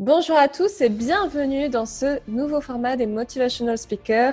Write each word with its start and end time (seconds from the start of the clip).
Bonjour 0.00 0.38
à 0.38 0.48
tous 0.48 0.80
et 0.80 0.88
bienvenue 0.88 1.68
dans 1.68 1.84
ce 1.84 2.20
nouveau 2.26 2.62
format 2.62 2.96
des 2.96 3.04
Motivational 3.04 3.76
Speakers, 3.76 4.32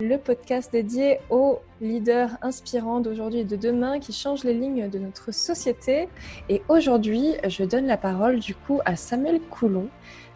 le 0.00 0.16
podcast 0.16 0.72
dédié 0.72 1.20
aux 1.30 1.60
leaders 1.80 2.30
inspirants 2.42 2.98
d'aujourd'hui 2.98 3.38
et 3.38 3.44
de 3.44 3.54
demain 3.54 4.00
qui 4.00 4.12
changent 4.12 4.42
les 4.42 4.54
lignes 4.54 4.90
de 4.90 4.98
notre 4.98 5.32
société. 5.32 6.08
Et 6.48 6.62
aujourd'hui, 6.68 7.36
je 7.46 7.62
donne 7.62 7.86
la 7.86 7.96
parole 7.96 8.40
du 8.40 8.56
coup 8.56 8.80
à 8.84 8.96
Samuel 8.96 9.40
Coulon, 9.40 9.86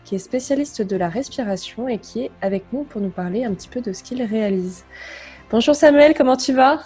qui 0.04 0.14
est 0.14 0.20
spécialiste 0.20 0.82
de 0.82 0.94
la 0.94 1.08
respiration 1.08 1.88
et 1.88 1.98
qui 1.98 2.26
est 2.26 2.30
avec 2.40 2.72
nous 2.72 2.84
pour 2.84 3.00
nous 3.00 3.10
parler 3.10 3.44
un 3.44 3.54
petit 3.54 3.68
peu 3.68 3.80
de 3.80 3.92
ce 3.92 4.04
qu'il 4.04 4.22
réalise. 4.22 4.84
Bonjour 5.50 5.74
Samuel, 5.74 6.14
comment 6.16 6.36
tu 6.36 6.52
vas? 6.52 6.84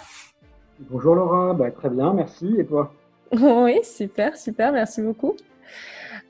Bonjour 0.79 1.13
Laura, 1.13 1.53
bah, 1.53 1.69
très 1.69 1.91
bien, 1.91 2.11
merci. 2.11 2.55
Et 2.57 2.65
toi? 2.65 2.91
Oui, 3.39 3.81
super, 3.83 4.35
super, 4.35 4.71
merci 4.71 4.99
beaucoup. 5.03 5.35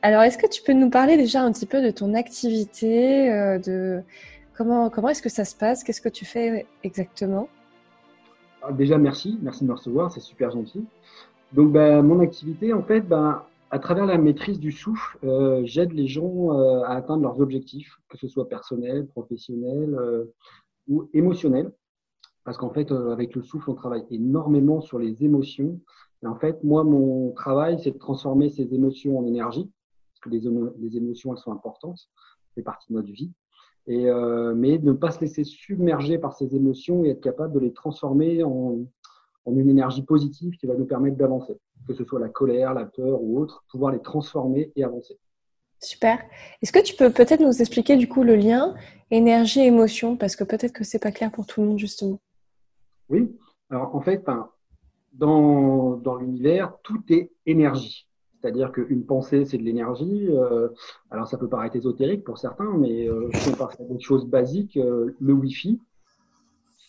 Alors, 0.06 0.22
est-ce 0.24 0.38
que 0.38 0.48
tu 0.48 0.62
peux 0.62 0.74
nous 0.74 0.90
parler 0.90 1.16
déjà 1.16 1.42
un 1.42 1.54
petit 1.54 1.66
peu 1.66 1.82
de 1.82 1.90
ton 1.90 2.14
activité, 2.14 3.32
euh, 3.32 3.58
de 3.58 4.02
comment, 4.54 4.90
comment 4.90 5.08
est-ce 5.08 5.22
que 5.22 5.30
ça 5.30 5.46
se 5.46 5.56
passe, 5.56 5.82
qu'est-ce 5.82 6.02
que 6.02 6.10
tu 6.10 6.26
fais 6.26 6.66
exactement? 6.84 7.48
Ah, 8.62 8.74
Déjà, 8.74 8.98
merci, 8.98 9.40
merci 9.42 9.64
de 9.64 9.70
me 9.70 9.76
recevoir, 9.76 10.12
c'est 10.12 10.20
super 10.20 10.52
gentil. 10.52 10.84
Donc, 11.54 11.72
ben, 11.72 12.02
mon 12.02 12.20
activité, 12.20 12.74
en 12.74 12.84
fait, 12.84 13.00
ben, 13.00 13.44
à 13.72 13.80
travers 13.80 14.06
la 14.06 14.18
maîtrise 14.18 14.60
du 14.60 14.74
souffle, 14.74 15.18
euh, 15.24 15.62
j'aide 15.64 15.94
les 15.94 16.08
gens 16.08 16.52
euh, 16.52 16.84
à 16.84 16.96
atteindre 16.98 17.24
leurs 17.24 17.40
objectifs, 17.40 17.96
que 18.10 18.18
ce 18.18 18.28
soit 18.28 18.50
personnel, 18.50 19.08
professionnel 19.08 19.98
ou 20.90 21.10
émotionnel. 21.14 21.72
Parce 22.44 22.58
qu'en 22.58 22.72
fait, 22.72 22.92
avec 22.92 23.34
le 23.36 23.42
souffle, 23.42 23.70
on 23.70 23.74
travaille 23.74 24.04
énormément 24.12 24.82
sur 24.82 25.00
les 25.00 25.24
émotions. 25.24 25.80
Et 26.24 26.28
en 26.28 26.36
fait, 26.36 26.62
moi, 26.62 26.84
mon 26.84 27.32
travail, 27.32 27.80
c'est 27.82 27.92
de 27.92 27.98
transformer 27.98 28.50
ces 28.50 28.74
émotions 28.74 29.18
en 29.18 29.26
énergie 29.26 29.72
que 30.24 30.30
les, 30.30 30.48
émotions, 30.98 31.34
elles 31.34 31.40
sont 31.40 31.52
importantes, 31.52 32.10
c'est 32.56 32.64
partie 32.64 32.92
de 32.92 32.96
notre 32.96 33.12
vie. 33.12 33.32
Et, 33.86 34.10
euh, 34.10 34.54
mais 34.56 34.78
ne 34.78 34.94
pas 34.94 35.12
se 35.12 35.20
laisser 35.20 35.44
submerger 35.44 36.18
par 36.18 36.34
ces 36.34 36.56
émotions 36.56 37.04
et 37.04 37.10
être 37.10 37.22
capable 37.22 37.54
de 37.54 37.60
les 37.60 37.74
transformer 37.74 38.44
en, 38.44 38.86
une 39.46 39.70
énergie 39.70 40.04
positive 40.04 40.56
qui 40.58 40.68
va 40.68 40.76
nous 40.76 40.86
permettre 40.86 41.18
d'avancer, 41.18 41.60
que 41.86 41.94
ce 41.94 42.06
soit 42.06 42.20
la 42.20 42.30
colère, 42.30 42.74
la 42.74 42.86
peur 42.86 43.22
ou 43.22 43.40
autre, 43.40 43.66
pouvoir 43.70 43.92
les 43.92 44.02
transformer 44.02 44.72
et 44.78 44.86
avancer. 44.86 45.20
Super. 45.82 46.24
Est-ce 46.62 46.72
que 46.72 46.82
tu 46.82 46.96
peux 46.96 47.10
peut-être 47.10 47.42
nous 47.42 47.62
expliquer 47.62 47.98
du 47.98 48.08
coup 48.08 48.24
le 48.24 48.36
lien 48.36 48.74
énergie-émotion 49.12 50.16
parce 50.16 50.38
que 50.38 50.46
peut-être 50.46 50.72
que 50.72 50.86
c'est 50.86 51.00
pas 51.00 51.12
clair 51.12 51.30
pour 51.30 51.46
tout 51.46 51.62
le 51.62 51.68
monde 51.68 51.80
justement. 51.80 52.22
Oui. 53.10 53.36
Alors 53.70 53.94
en 53.94 54.00
fait, 54.00 54.26
dans, 55.12 55.98
dans 55.98 56.16
l'univers, 56.16 56.74
tout 56.84 57.04
est 57.10 57.32
énergie. 57.46 58.08
C'est-à-dire 58.44 58.74
qu'une 58.74 59.06
pensée, 59.06 59.46
c'est 59.46 59.58
de 59.58 59.64
l'énergie. 59.64 60.28
Euh, 60.30 60.68
alors, 61.12 61.26
ça 61.30 61.38
peut 61.38 61.48
paraître 61.48 61.78
ésotérique 61.78 62.26
pour 62.26 62.38
certains, 62.38 62.78
mais 62.78 63.08
euh, 63.08 63.30
je 63.32 63.52
pense 63.52 63.80
à 63.80 63.84
des 63.86 64.02
choses 64.02 64.28
basiques. 64.28 64.76
Euh, 64.76 65.16
le 65.22 65.32
Wi-Fi, 65.32 65.80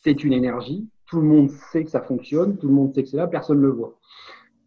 c'est 0.02 0.24
une 0.24 0.32
énergie. 0.32 0.88
Tout 1.06 1.20
le 1.20 1.28
monde 1.28 1.50
sait 1.50 1.84
que 1.84 1.90
ça 1.90 2.00
fonctionne. 2.00 2.56
Tout 2.56 2.66
le 2.66 2.74
monde 2.74 2.92
sait 2.92 3.04
que 3.04 3.08
c'est 3.08 3.18
là. 3.18 3.28
Personne 3.28 3.58
ne 3.58 3.66
le 3.66 3.70
voit. 3.70 3.96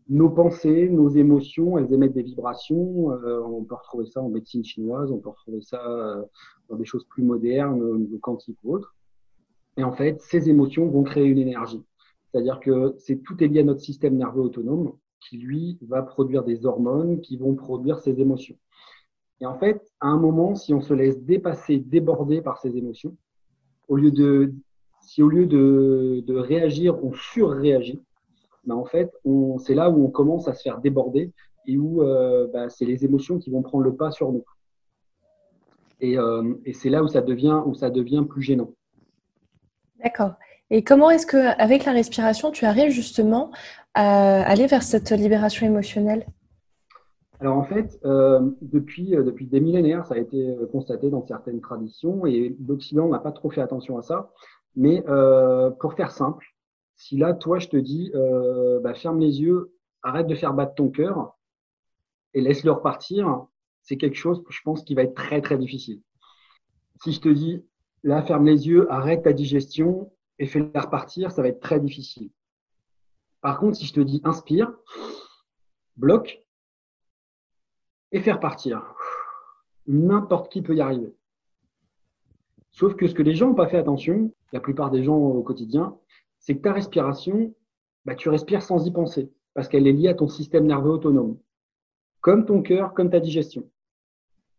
Nos 0.07 0.29
pensées, 0.29 0.87
nos 0.87 1.09
émotions, 1.09 1.77
elles 1.77 1.91
émettent 1.91 2.13
des 2.13 2.23
vibrations. 2.23 3.07
on 3.09 3.63
peut 3.65 3.75
retrouver 3.75 4.05
ça 4.05 4.21
en 4.21 4.29
médecine 4.29 4.63
chinoise. 4.63 5.11
On 5.11 5.17
peut 5.17 5.29
retrouver 5.29 5.59
ça 5.59 6.23
dans 6.69 6.77
des 6.77 6.85
choses 6.85 7.03
plus 7.09 7.23
modernes, 7.23 7.83
au 7.83 7.97
niveau 7.97 8.17
quantique 8.19 8.57
ou 8.63 8.75
autre. 8.75 8.95
Et 9.75 9.83
en 9.83 9.91
fait, 9.91 10.21
ces 10.21 10.49
émotions 10.49 10.87
vont 10.87 11.03
créer 11.03 11.25
une 11.25 11.39
énergie. 11.39 11.83
C'est-à-dire 12.31 12.61
que 12.61 12.95
c'est 12.97 13.17
tout 13.17 13.43
est 13.43 13.47
lié 13.49 13.59
à 13.59 13.63
notre 13.63 13.81
système 13.81 14.15
nerveux 14.15 14.43
autonome 14.43 14.93
qui, 15.19 15.37
lui, 15.37 15.77
va 15.81 16.01
produire 16.01 16.43
des 16.43 16.65
hormones 16.65 17.21
qui 17.21 17.37
vont 17.37 17.55
produire 17.55 17.99
ses 17.99 18.19
émotions. 18.19 18.55
Et 19.39 19.45
en 19.45 19.57
fait, 19.57 19.81
à 19.99 20.07
un 20.07 20.17
moment, 20.17 20.55
si 20.55 20.73
on 20.73 20.81
se 20.81 20.93
laisse 20.93 21.19
dépasser, 21.21 21.77
déborder 21.77 22.41
par 22.41 22.57
ces 22.59 22.75
émotions, 22.75 23.15
au 23.87 23.95
lieu 23.95 24.11
de, 24.11 24.53
si 25.01 25.21
au 25.21 25.29
lieu 25.29 25.45
de, 25.45 26.23
de 26.25 26.35
réagir, 26.35 27.03
on 27.03 27.13
surréagit, 27.13 28.01
ben 28.65 28.75
en 28.75 28.85
fait, 28.85 29.11
c'est 29.59 29.75
là 29.75 29.89
où 29.89 30.03
on 30.03 30.09
commence 30.09 30.47
à 30.47 30.53
se 30.53 30.61
faire 30.63 30.79
déborder 30.79 31.31
et 31.67 31.77
où 31.77 32.01
euh, 32.01 32.47
ben, 32.47 32.69
c'est 32.69 32.85
les 32.85 33.05
émotions 33.05 33.39
qui 33.39 33.49
vont 33.49 33.61
prendre 33.61 33.83
le 33.83 33.95
pas 33.95 34.11
sur 34.11 34.31
nous. 34.31 34.43
Et, 35.99 36.17
euh, 36.17 36.53
et 36.65 36.73
c'est 36.73 36.89
là 36.89 37.03
où 37.03 37.07
ça 37.07 37.21
devient, 37.21 37.61
où 37.65 37.73
ça 37.73 37.89
devient 37.89 38.25
plus 38.27 38.41
gênant. 38.41 38.73
D'accord. 40.03 40.33
Et 40.69 40.83
comment 40.83 41.09
est-ce 41.09 41.25
que, 41.25 41.37
avec 41.61 41.85
la 41.85 41.93
respiration, 41.93 42.51
tu 42.51 42.65
arrives 42.65 42.91
justement 42.91 43.51
aller 43.93 44.67
vers 44.67 44.83
cette 44.83 45.11
libération 45.11 45.65
émotionnelle? 45.65 46.25
Alors 47.39 47.57
en 47.57 47.63
fait, 47.63 47.99
euh, 48.03 48.49
depuis, 48.61 49.15
euh, 49.15 49.23
depuis 49.23 49.45
des 49.45 49.59
millénaires, 49.59 50.05
ça 50.07 50.15
a 50.15 50.17
été 50.17 50.49
euh, 50.49 50.65
constaté 50.71 51.09
dans 51.09 51.25
certaines 51.25 51.61
traditions 51.61 52.25
et 52.25 52.55
l'Occident 52.67 53.07
n'a 53.07 53.19
pas 53.19 53.31
trop 53.31 53.51
fait 53.51 53.61
attention 53.61 53.97
à 53.97 54.01
ça. 54.01 54.31
Mais 54.75 55.03
pour 55.79 55.95
faire 55.95 56.11
simple, 56.11 56.45
si 56.97 57.17
là, 57.17 57.33
toi, 57.33 57.57
je 57.57 57.67
te 57.67 57.77
dis, 57.77 58.11
bah, 58.83 58.93
ferme 58.93 59.19
les 59.19 59.41
yeux, 59.41 59.73
arrête 60.03 60.27
de 60.27 60.35
faire 60.35 60.53
battre 60.53 60.75
ton 60.75 60.89
cœur 60.89 61.35
et 62.35 62.41
laisse-le 62.41 62.69
repartir, 62.69 63.47
c'est 63.81 63.97
quelque 63.97 64.17
chose, 64.17 64.43
je 64.47 64.59
pense, 64.63 64.83
qui 64.83 64.93
va 64.93 65.01
être 65.01 65.15
très, 65.15 65.41
très 65.41 65.57
difficile. 65.57 66.03
Si 67.01 67.11
je 67.11 67.21
te 67.21 67.29
dis, 67.29 67.65
là, 68.03 68.21
ferme 68.21 68.45
les 68.45 68.67
yeux, 68.67 68.85
arrête 68.91 69.23
ta 69.23 69.33
digestion 69.33 70.11
et 70.39 70.45
fais-la 70.45 70.81
repartir, 70.81 71.31
ça 71.31 71.41
va 71.41 71.47
être 71.47 71.59
très 71.59 71.79
difficile. 71.79 72.29
Par 73.41 73.59
contre, 73.59 73.77
si 73.77 73.85
je 73.85 73.93
te 73.93 73.99
dis 73.99 74.21
inspire, 74.23 74.71
bloque 75.95 76.43
et 78.11 78.19
faire 78.21 78.39
partir, 78.39 78.93
n'importe 79.87 80.51
qui 80.51 80.61
peut 80.61 80.75
y 80.75 80.81
arriver. 80.81 81.15
Sauf 82.71 82.95
que 82.95 83.07
ce 83.07 83.15
que 83.15 83.23
les 83.23 83.33
gens 83.33 83.47
n'ont 83.47 83.55
pas 83.55 83.67
fait 83.67 83.77
attention, 83.77 84.31
la 84.51 84.59
plupart 84.59 84.91
des 84.91 85.03
gens 85.03 85.15
au 85.15 85.41
quotidien, 85.41 85.97
c'est 86.39 86.55
que 86.55 86.61
ta 86.61 86.73
respiration, 86.73 87.53
bah, 88.05 88.15
tu 88.15 88.29
respires 88.29 88.61
sans 88.61 88.85
y 88.85 88.91
penser, 88.91 89.31
parce 89.53 89.67
qu'elle 89.67 89.87
est 89.87 89.93
liée 89.93 90.09
à 90.09 90.13
ton 90.13 90.27
système 90.27 90.65
nerveux 90.65 90.91
autonome, 90.91 91.37
comme 92.21 92.45
ton 92.45 92.61
cœur, 92.61 92.93
comme 92.93 93.09
ta 93.09 93.19
digestion. 93.19 93.69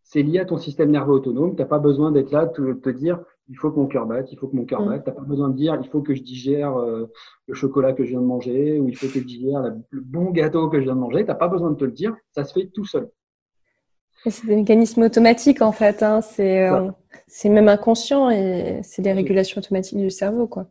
C'est 0.03 0.23
lié 0.23 0.41
à 0.41 0.45
ton 0.45 0.59
système 0.59 0.91
nerveux 0.91 1.15
autonome, 1.15 1.55
tu 1.55 1.63
n'as 1.63 1.69
pas 1.69 1.79
besoin 1.79 2.11
d'être 2.11 2.31
là, 2.31 2.47
de 2.47 2.73
te 2.73 2.91
dire, 2.91 3.23
il 3.49 3.57
faut 3.57 3.71
que 3.71 3.79
mon 3.79 3.87
cœur 3.87 4.07
batte, 4.07 4.31
il 4.33 4.39
faut 4.39 4.47
que 4.47 4.57
mon 4.57 4.65
cœur 4.65 4.83
mm. 4.83 4.89
batte. 4.89 5.05
Tu 5.05 5.11
n'as 5.11 5.17
pas 5.17 5.23
besoin 5.23 5.49
de 5.49 5.57
dire, 5.57 5.79
il 5.83 5.89
faut 5.89 6.03
que 6.03 6.15
je 6.15 6.23
digère 6.23 6.77
euh, 6.79 7.11
le 7.47 7.55
chocolat 7.55 7.93
que 7.93 8.05
je 8.05 8.11
viens 8.11 8.21
de 8.21 8.27
manger 8.27 8.79
ou 8.79 8.89
il 8.89 8.97
faut 8.97 9.07
que 9.07 9.21
je 9.21 9.25
digère 9.25 9.63
le 9.91 10.01
bon 10.01 10.31
gâteau 10.31 10.69
que 10.69 10.79
je 10.79 10.85
viens 10.85 10.95
de 10.95 11.01
manger. 11.01 11.21
Tu 11.21 11.29
n'as 11.29 11.35
pas 11.35 11.49
besoin 11.49 11.71
de 11.71 11.77
te 11.77 11.85
le 11.85 11.93
dire, 11.93 12.15
ça 12.33 12.45
se 12.45 12.53
fait 12.53 12.67
tout 12.67 12.85
seul. 12.85 13.09
C'est 14.27 14.47
des 14.47 14.57
mécanismes 14.57 15.03
automatiques 15.03 15.63
en 15.63 15.73
fait. 15.73 16.03
Hein. 16.03 16.21
Euh, 16.41 16.91
c'est 17.27 17.49
même 17.49 17.69
inconscient 17.69 18.31
et 18.31 18.81
c'est 18.83 19.03
des 19.03 19.13
régulations 19.13 19.61
automatiques 19.61 19.99
du 19.99 20.11
cerveau. 20.11 20.47
quoi. 20.47 20.67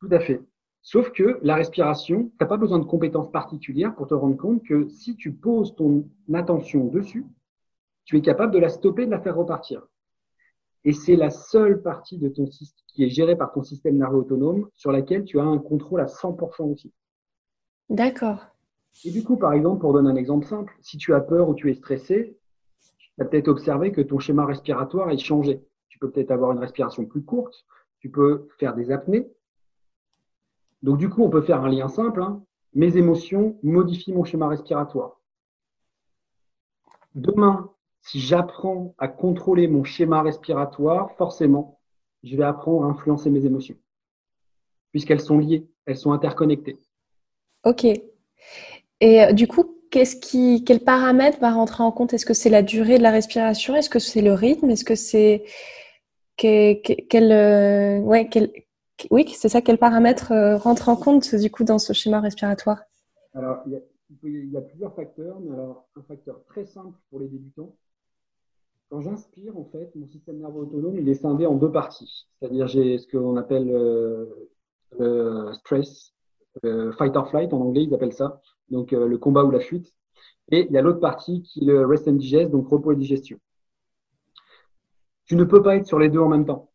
Tout 0.00 0.08
à 0.10 0.18
fait. 0.18 0.40
Sauf 0.82 1.10
que 1.10 1.38
la 1.42 1.56
respiration, 1.56 2.24
tu 2.24 2.32
n'as 2.40 2.46
pas 2.46 2.56
besoin 2.56 2.78
de 2.78 2.84
compétences 2.84 3.30
particulières 3.30 3.94
pour 3.94 4.06
te 4.06 4.14
rendre 4.14 4.36
compte 4.36 4.62
que 4.62 4.88
si 4.88 5.16
tu 5.16 5.32
poses 5.32 5.74
ton 5.74 6.08
attention 6.32 6.84
dessus, 6.86 7.26
tu 8.04 8.16
es 8.16 8.20
capable 8.20 8.52
de 8.52 8.60
la 8.60 8.68
stopper, 8.68 9.04
de 9.04 9.10
la 9.10 9.20
faire 9.20 9.36
repartir. 9.36 9.86
Et 10.86 10.92
c'est 10.92 11.16
la 11.16 11.30
seule 11.30 11.82
partie 11.82 12.16
de 12.16 12.28
ton 12.28 12.46
système 12.46 12.86
qui 12.86 13.04
est 13.04 13.10
gérée 13.10 13.36
par 13.36 13.52
ton 13.52 13.62
système 13.62 13.96
nerveux 13.96 14.18
autonome 14.18 14.68
sur 14.76 14.92
laquelle 14.92 15.24
tu 15.24 15.40
as 15.40 15.44
un 15.44 15.58
contrôle 15.58 16.00
à 16.00 16.06
100% 16.06 16.72
aussi. 16.72 16.92
D'accord. 17.90 18.46
Et 19.04 19.10
du 19.10 19.24
coup, 19.24 19.36
par 19.36 19.52
exemple, 19.52 19.80
pour 19.80 19.92
donner 19.92 20.08
un 20.08 20.16
exemple 20.16 20.46
simple, 20.46 20.72
si 20.80 20.96
tu 20.96 21.12
as 21.12 21.20
peur 21.20 21.48
ou 21.48 21.54
tu 21.54 21.70
es 21.70 21.74
stressé, 21.74 22.38
tu 22.98 23.22
as 23.22 23.24
peut-être 23.24 23.48
observé 23.48 23.90
que 23.90 24.00
ton 24.00 24.20
schéma 24.20 24.46
respiratoire 24.46 25.10
est 25.10 25.18
changé. 25.18 25.60
Tu 25.88 25.98
peux 25.98 26.10
peut-être 26.10 26.30
avoir 26.30 26.52
une 26.52 26.58
respiration 26.58 27.04
plus 27.04 27.22
courte, 27.22 27.66
tu 27.98 28.08
peux 28.08 28.48
faire 28.58 28.74
des 28.74 28.92
apnées. 28.92 29.28
Donc 30.82 30.98
du 30.98 31.10
coup, 31.10 31.24
on 31.24 31.30
peut 31.30 31.42
faire 31.42 31.64
un 31.64 31.68
lien 31.68 31.88
simple. 31.88 32.22
Hein. 32.22 32.44
Mes 32.74 32.96
émotions 32.96 33.58
modifient 33.64 34.12
mon 34.12 34.24
schéma 34.24 34.48
respiratoire. 34.48 35.20
Demain, 37.16 37.70
si 38.06 38.20
j'apprends 38.20 38.94
à 38.98 39.08
contrôler 39.08 39.66
mon 39.66 39.82
schéma 39.82 40.22
respiratoire, 40.22 41.10
forcément, 41.16 41.80
je 42.22 42.36
vais 42.36 42.44
apprendre 42.44 42.84
à 42.84 42.86
influencer 42.86 43.30
mes 43.30 43.44
émotions, 43.44 43.76
puisqu'elles 44.92 45.20
sont 45.20 45.38
liées, 45.38 45.66
elles 45.86 45.96
sont 45.96 46.12
interconnectées. 46.12 46.78
Ok. 47.64 47.84
Et 47.84 49.22
euh, 49.22 49.32
du 49.32 49.48
coup, 49.48 49.80
qu'est-ce 49.90 50.16
qui, 50.16 50.62
quel 50.64 50.80
paramètre 50.80 51.40
va 51.40 51.50
rentrer 51.50 51.82
en 51.82 51.90
compte? 51.90 52.14
Est-ce 52.14 52.26
que 52.26 52.34
c'est 52.34 52.48
la 52.48 52.62
durée 52.62 52.98
de 52.98 53.02
la 53.02 53.10
respiration? 53.10 53.74
Est-ce 53.74 53.90
que 53.90 53.98
c'est 53.98 54.22
le 54.22 54.32
rythme? 54.32 54.70
Est-ce 54.70 54.84
que 54.84 54.94
c'est 54.94 55.44
quel, 56.36 57.32
euh, 57.32 57.98
ouais, 57.98 58.28
quel, 58.28 58.52
oui, 59.10 59.26
c'est 59.34 59.48
ça. 59.48 59.60
Quel 59.62 59.78
paramètre 59.78 60.30
euh, 60.30 60.56
rentre 60.56 60.88
en 60.88 60.96
compte 60.96 61.34
du 61.34 61.50
coup 61.50 61.64
dans 61.64 61.80
ce 61.80 61.92
schéma 61.92 62.20
respiratoire? 62.20 62.82
Alors, 63.34 63.62
il 63.66 63.72
y, 63.72 63.76
a, 63.76 63.80
il 64.22 64.52
y 64.52 64.56
a 64.56 64.60
plusieurs 64.60 64.94
facteurs, 64.94 65.40
mais 65.40 65.52
alors 65.52 65.88
un 65.96 66.02
facteur 66.02 66.44
très 66.44 66.66
simple 66.66 66.96
pour 67.10 67.18
les 67.20 67.26
débutants, 67.26 67.74
quand 68.88 69.00
j'inspire, 69.00 69.56
en 69.56 69.64
fait, 69.64 69.90
mon 69.94 70.06
système 70.06 70.38
nerveux 70.38 70.60
autonome, 70.60 70.98
il 70.98 71.08
est 71.08 71.14
scindé 71.14 71.46
en 71.46 71.56
deux 71.56 71.70
parties. 71.70 72.26
C'est-à-dire, 72.38 72.68
j'ai 72.68 72.98
ce 72.98 73.08
qu'on 73.08 73.36
appelle 73.36 73.70
euh, 73.70 74.26
le 74.98 75.52
stress, 75.54 76.14
fight 76.96 77.16
or 77.16 77.28
flight 77.28 77.52
en 77.52 77.60
anglais, 77.60 77.84
ils 77.84 77.94
appellent 77.94 78.12
ça. 78.12 78.40
Donc, 78.70 78.92
euh, 78.92 79.06
le 79.06 79.18
combat 79.18 79.44
ou 79.44 79.50
la 79.50 79.60
fuite. 79.60 79.92
Et 80.50 80.66
il 80.68 80.72
y 80.72 80.78
a 80.78 80.82
l'autre 80.82 81.00
partie 81.00 81.42
qui 81.42 81.62
est 81.62 81.66
le 81.66 81.84
rest 81.84 82.06
and 82.06 82.12
digest, 82.12 82.50
donc 82.50 82.68
repos 82.68 82.92
et 82.92 82.96
digestion. 82.96 83.38
Tu 85.24 85.34
ne 85.34 85.44
peux 85.44 85.62
pas 85.62 85.76
être 85.76 85.86
sur 85.86 85.98
les 85.98 86.08
deux 86.08 86.20
en 86.20 86.28
même 86.28 86.46
temps. 86.46 86.70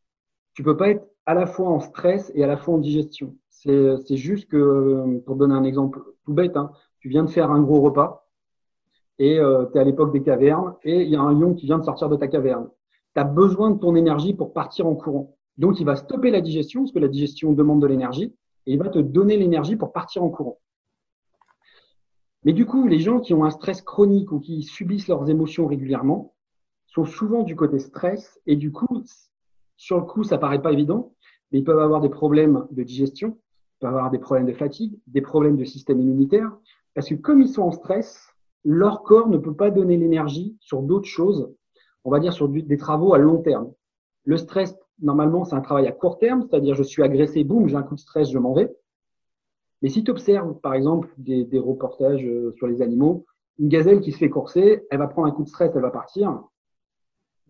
Tu 0.54 0.64
peux 0.64 0.76
pas 0.76 0.90
être 0.90 1.08
à 1.26 1.34
la 1.34 1.46
fois 1.46 1.70
en 1.70 1.80
stress 1.80 2.32
et 2.36 2.44
à 2.44 2.48
la 2.48 2.58
fois 2.58 2.74
en 2.74 2.78
digestion. 2.80 3.38
C'est 3.50 4.18
juste 4.18 4.50
que, 4.50 5.20
pour 5.26 5.38
donner 5.38 5.54
un 5.54 5.64
exemple 5.64 6.02
tout 6.26 6.34
bête, 6.34 6.58
hein, 6.58 6.72
tu 7.00 7.08
viens 7.08 7.24
de 7.24 7.30
faire 7.30 7.52
un 7.52 7.62
gros 7.62 7.80
repas 7.80 8.21
et 9.20 9.40
euh, 9.40 9.66
tu 9.72 9.78
es 9.78 9.82
à 9.82 9.84
l'époque 9.84 10.12
des 10.12 10.24
cavernes 10.24 10.76
et 10.84 11.02
il 11.04 11.10
y 11.10 11.16
a 11.16 11.22
un 11.22 11.34
lion 11.34 11.54
qui 11.54 11.66
vient 11.66 11.78
de 11.78 11.84
sortir 11.84 12.10
de 12.10 12.16
ta 12.16 12.28
caverne. 12.28 12.70
Tu 13.16 13.22
as 13.22 13.24
besoin 13.24 13.72
de 13.72 13.80
ton 13.80 13.96
énergie 13.96 14.34
pour 14.34 14.54
partir 14.54 14.88
en 14.88 14.96
courant. 14.96 15.36
Donc, 15.58 15.80
il 15.80 15.86
va 15.86 15.96
stopper 15.96 16.32
la 16.32 16.42
digestion 16.42 16.82
parce 16.82 16.92
que 16.92 17.00
la 17.00 17.08
digestion 17.08 17.54
demande 17.54 17.82
de 17.82 17.88
l'énergie 17.88 18.34
et 18.66 18.74
il 18.74 18.80
va 18.80 18.90
te 18.90 19.00
donner 19.00 19.38
l'énergie 19.38 19.76
pour 19.76 19.92
partir 19.92 20.24
en 20.24 20.30
courant. 20.30 20.60
Mais 22.44 22.54
du 22.54 22.66
coup, 22.66 22.88
les 22.88 23.00
gens 23.00 23.20
qui 23.20 23.34
ont 23.34 23.44
un 23.44 23.52
stress 23.52 23.82
chronique 23.82 24.32
ou 24.32 24.40
qui 24.40 24.64
subissent 24.64 25.08
leurs 25.08 25.30
émotions 25.30 25.68
régulièrement 25.68 26.34
sont 26.88 27.06
souvent 27.06 27.44
du 27.44 27.56
côté 27.56 27.80
stress 27.80 28.40
et 28.48 28.56
du 28.56 28.72
coup, 28.72 29.04
sur 29.78 29.98
le 29.98 30.06
coup, 30.06 30.24
ça 30.24 30.38
paraît 30.38 30.62
pas 30.62 30.72
évident, 30.72 31.14
mais 31.52 31.60
ils 31.60 31.64
peuvent 31.64 31.80
avoir 31.80 32.02
des 32.02 32.10
problèmes 32.10 32.66
de 32.72 32.84
digestion, 32.84 33.38
ils 33.38 33.80
peuvent 33.82 33.96
avoir 33.96 34.10
des 34.10 34.20
problèmes 34.20 34.48
de 34.48 34.54
fatigue, 34.54 35.00
des 35.08 35.22
problèmes 35.22 35.58
de 35.58 35.66
système 35.66 36.00
immunitaire, 36.00 36.52
parce 36.94 37.08
que 37.08 37.16
comme 37.16 37.42
ils 37.42 37.50
sont 37.50 37.64
en 37.64 37.72
stress, 37.72 38.31
leur 38.64 39.04
corps 39.04 39.28
ne 39.28 39.38
peut 39.38 39.54
pas 39.54 39.72
donner 39.72 39.98
l'énergie 39.98 40.58
sur 40.60 40.82
d'autres 40.82 41.08
choses, 41.08 41.52
on 42.04 42.12
va 42.12 42.20
dire 42.20 42.34
sur 42.34 42.48
des 42.50 42.78
travaux 42.78 43.14
à 43.14 43.18
long 43.18 43.42
terme. 43.42 43.72
Le 44.24 44.38
stress, 44.38 44.76
normalement, 45.02 45.46
c'est 45.46 45.56
un 45.56 45.62
travail 45.62 45.88
à 45.88 45.92
court 45.92 46.20
terme, 46.20 46.44
c'est-à-dire 46.44 46.76
je 46.76 46.84
suis 46.84 47.04
agressé, 47.04 47.44
boum, 47.44 47.68
j'ai 47.68 47.76
un 47.76 47.84
coup 47.84 47.96
de 47.96 48.00
stress, 48.00 48.30
je 48.30 48.38
m'en 48.38 48.54
vais. 48.54 48.76
Mais 49.82 49.90
si 49.90 50.04
tu 50.04 50.12
observes, 50.12 50.60
par 50.60 50.76
exemple, 50.76 51.10
des, 51.18 51.44
des, 51.44 51.58
reportages 51.58 52.24
euh, 52.24 52.54
sur 52.58 52.68
les 52.68 52.84
animaux, 52.84 53.26
une 53.58 53.68
gazelle 53.68 54.00
qui 54.00 54.12
se 54.12 54.18
fait 54.18 54.30
courser, 54.30 54.86
elle 54.92 55.00
va 55.00 55.08
prendre 55.08 55.28
un 55.28 55.32
coup 55.32 55.44
de 55.44 55.50
stress, 55.50 55.72
elle 55.76 55.82
va 55.82 55.90
partir. 55.90 56.44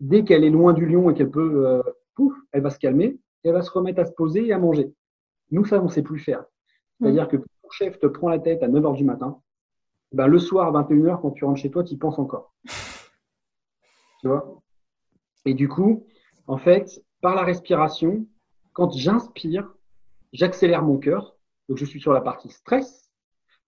Dès 0.00 0.24
qu'elle 0.24 0.44
est 0.44 0.50
loin 0.50 0.72
du 0.72 0.86
lion 0.86 1.10
et 1.10 1.14
qu'elle 1.14 1.30
peut, 1.30 1.66
euh, 1.66 1.82
pouf, 2.14 2.34
elle 2.52 2.62
va 2.62 2.70
se 2.70 2.78
calmer, 2.78 3.18
et 3.44 3.48
elle 3.48 3.52
va 3.52 3.62
se 3.62 3.70
remettre 3.70 4.00
à 4.00 4.06
se 4.06 4.12
poser 4.12 4.46
et 4.46 4.52
à 4.52 4.58
manger. 4.58 4.92
Nous, 5.50 5.64
ça, 5.66 5.80
on 5.80 5.84
ne 5.84 5.90
sait 5.90 6.02
plus 6.02 6.18
faire. 6.18 6.44
C'est-à-dire 6.98 7.28
que 7.28 7.36
ton 7.36 7.70
chef 7.70 7.98
te 7.98 8.06
prend 8.06 8.28
la 8.28 8.38
tête 8.38 8.62
à 8.62 8.68
9 8.68 8.82
h 8.82 8.96
du 8.96 9.04
matin, 9.04 9.40
ben, 10.12 10.26
le 10.26 10.38
soir 10.38 10.74
à 10.74 10.82
21h, 10.82 11.20
quand 11.20 11.30
tu 11.30 11.44
rentres 11.44 11.60
chez 11.60 11.70
toi, 11.70 11.84
tu 11.84 11.94
y 11.94 11.96
penses 11.96 12.18
encore. 12.18 12.54
tu 14.20 14.28
vois? 14.28 14.62
Et 15.44 15.54
du 15.54 15.68
coup, 15.68 16.06
en 16.46 16.58
fait, 16.58 17.02
par 17.20 17.34
la 17.34 17.42
respiration, 17.42 18.26
quand 18.72 18.92
j'inspire, 18.96 19.72
j'accélère 20.32 20.82
mon 20.82 20.98
cœur. 20.98 21.36
Donc, 21.68 21.78
je 21.78 21.84
suis 21.84 22.00
sur 22.00 22.12
la 22.12 22.20
partie 22.20 22.50
stress. 22.50 23.10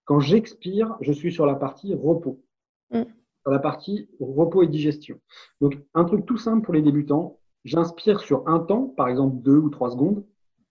Quand 0.04 0.20
j'expire, 0.20 0.96
je 1.00 1.12
suis 1.12 1.32
sur 1.32 1.46
la 1.46 1.54
partie 1.54 1.94
repos. 1.94 2.44
Mm. 2.90 3.04
Sur 3.42 3.50
la 3.50 3.58
partie 3.58 4.08
repos 4.20 4.62
et 4.62 4.66
digestion. 4.66 5.18
Donc, 5.60 5.78
un 5.94 6.04
truc 6.04 6.26
tout 6.26 6.36
simple 6.36 6.64
pour 6.64 6.74
les 6.74 6.82
débutants. 6.82 7.40
J'inspire 7.64 8.20
sur 8.20 8.46
un 8.46 8.58
temps, 8.58 8.88
par 8.88 9.08
exemple 9.08 9.36
deux 9.42 9.56
ou 9.56 9.70
trois 9.70 9.90
secondes, 9.90 10.26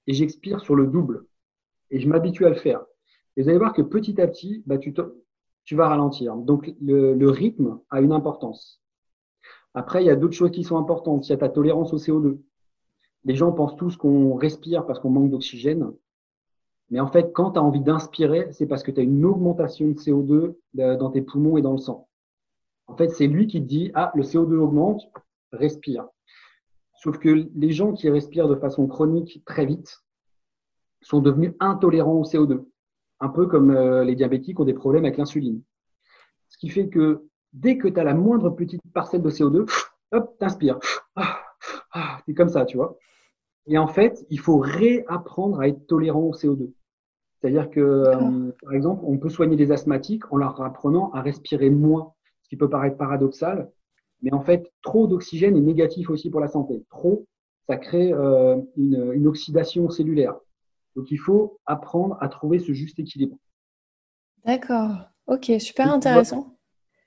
et 0.05 0.13
j'expire 0.13 0.59
sur 0.59 0.75
le 0.75 0.85
double. 0.85 1.25
Et 1.89 1.99
je 1.99 2.07
m'habitue 2.07 2.45
à 2.45 2.49
le 2.49 2.55
faire. 2.55 2.85
Et 3.35 3.41
vous 3.41 3.49
allez 3.49 3.57
voir 3.57 3.73
que 3.73 3.81
petit 3.81 4.21
à 4.21 4.27
petit, 4.27 4.63
bah, 4.67 4.77
tu, 4.77 4.93
tu 5.65 5.75
vas 5.75 5.87
ralentir. 5.87 6.35
Donc, 6.35 6.73
le, 6.81 7.29
rythme 7.29 7.79
a 7.89 8.01
une 8.01 8.11
importance. 8.11 8.81
Après, 9.73 10.03
il 10.03 10.07
y 10.07 10.09
a 10.09 10.15
d'autres 10.15 10.35
choses 10.35 10.51
qui 10.51 10.63
sont 10.63 10.77
importantes. 10.77 11.27
Il 11.27 11.31
y 11.31 11.33
a 11.33 11.37
ta 11.37 11.49
tolérance 11.49 11.93
au 11.93 11.97
CO2. 11.97 12.39
Les 13.25 13.35
gens 13.35 13.51
pensent 13.51 13.75
tous 13.77 13.95
qu'on 13.95 14.35
respire 14.35 14.85
parce 14.85 14.99
qu'on 14.99 15.09
manque 15.09 15.31
d'oxygène. 15.31 15.91
Mais 16.89 16.99
en 16.99 17.07
fait, 17.07 17.31
quand 17.33 17.51
tu 17.51 17.59
as 17.59 17.63
envie 17.63 17.79
d'inspirer, 17.79 18.51
c'est 18.51 18.67
parce 18.67 18.83
que 18.83 18.91
tu 18.91 18.99
as 18.99 19.03
une 19.03 19.25
augmentation 19.25 19.87
de 19.87 19.93
CO2 19.93 20.55
euh, 20.79 20.97
dans 20.97 21.09
tes 21.09 21.21
poumons 21.21 21.57
et 21.57 21.61
dans 21.61 21.71
le 21.71 21.77
sang. 21.77 22.07
En 22.87 22.97
fait, 22.97 23.09
c'est 23.09 23.27
lui 23.27 23.47
qui 23.47 23.61
te 23.61 23.67
dit, 23.67 23.91
ah, 23.95 24.11
le 24.15 24.23
CO2 24.23 24.55
augmente, 24.55 25.01
respire. 25.53 26.05
Sauf 26.95 27.17
que 27.17 27.47
les 27.55 27.71
gens 27.71 27.93
qui 27.93 28.09
respirent 28.09 28.49
de 28.49 28.55
façon 28.55 28.87
chronique 28.87 29.43
très 29.45 29.65
vite 29.65 30.03
sont 31.01 31.19
devenus 31.19 31.53
intolérants 31.59 32.19
au 32.19 32.23
CO2 32.23 32.65
un 33.19 33.29
peu 33.29 33.47
comme 33.47 33.71
euh, 33.71 34.03
les 34.03 34.15
diabétiques 34.15 34.59
ont 34.59 34.65
des 34.65 34.73
problèmes 34.73 35.05
avec 35.05 35.17
l'insuline. 35.17 35.61
Ce 36.49 36.57
qui 36.57 36.69
fait 36.69 36.89
que 36.89 37.23
dès 37.53 37.77
que 37.77 37.87
tu 37.87 37.99
as 37.99 38.03
la 38.03 38.13
moindre 38.13 38.49
petite 38.49 38.81
parcelle 38.93 39.21
de 39.21 39.29
CO2, 39.29 39.69
hop, 40.11 40.37
t'inspires. 40.39 40.79
Ah, 41.15 41.39
ah, 41.91 42.19
c'est 42.25 42.33
comme 42.33 42.49
ça, 42.49 42.65
tu 42.65 42.77
vois. 42.77 42.97
Et 43.67 43.77
en 43.77 43.87
fait, 43.87 44.25
il 44.29 44.39
faut 44.39 44.57
réapprendre 44.57 45.59
à 45.59 45.67
être 45.67 45.85
tolérant 45.87 46.21
au 46.21 46.33
CO2. 46.33 46.71
C'est-à-dire 47.39 47.69
que, 47.69 47.79
euh, 47.79 48.51
par 48.61 48.73
exemple, 48.73 49.03
on 49.05 49.17
peut 49.17 49.29
soigner 49.29 49.55
des 49.55 49.71
asthmatiques 49.71 50.31
en 50.31 50.37
leur 50.37 50.61
apprenant 50.61 51.11
à 51.11 51.21
respirer 51.21 51.69
moins, 51.69 52.13
ce 52.41 52.49
qui 52.49 52.57
peut 52.57 52.69
paraître 52.69 52.97
paradoxal, 52.97 53.69
mais 54.21 54.33
en 54.33 54.41
fait, 54.41 54.71
trop 54.81 55.07
d'oxygène 55.07 55.57
est 55.57 55.61
négatif 55.61 56.09
aussi 56.09 56.29
pour 56.29 56.39
la 56.39 56.47
santé. 56.47 56.85
Trop, 56.89 57.25
ça 57.67 57.75
crée 57.77 58.13
euh, 58.13 58.57
une, 58.77 59.27
oxydation 59.27 59.89
cellulaire. 59.89 60.35
Donc 60.95 61.11
il 61.11 61.17
faut 61.17 61.59
apprendre 61.65 62.17
à 62.21 62.27
trouver 62.27 62.59
ce 62.59 62.73
juste 62.73 62.99
équilibre. 62.99 63.37
D'accord. 64.45 65.09
Ok, 65.27 65.51
super 65.59 65.91
intéressant. 65.91 66.57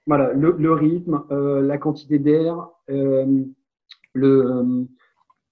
Voilà, 0.07 0.33
le, 0.33 0.73
rythme, 0.73 1.25
euh, 1.33 1.61
la 1.61 1.79
quantité 1.79 2.19
d'air, 2.19 2.69
euh, 2.91 3.45
euh, 4.17 4.85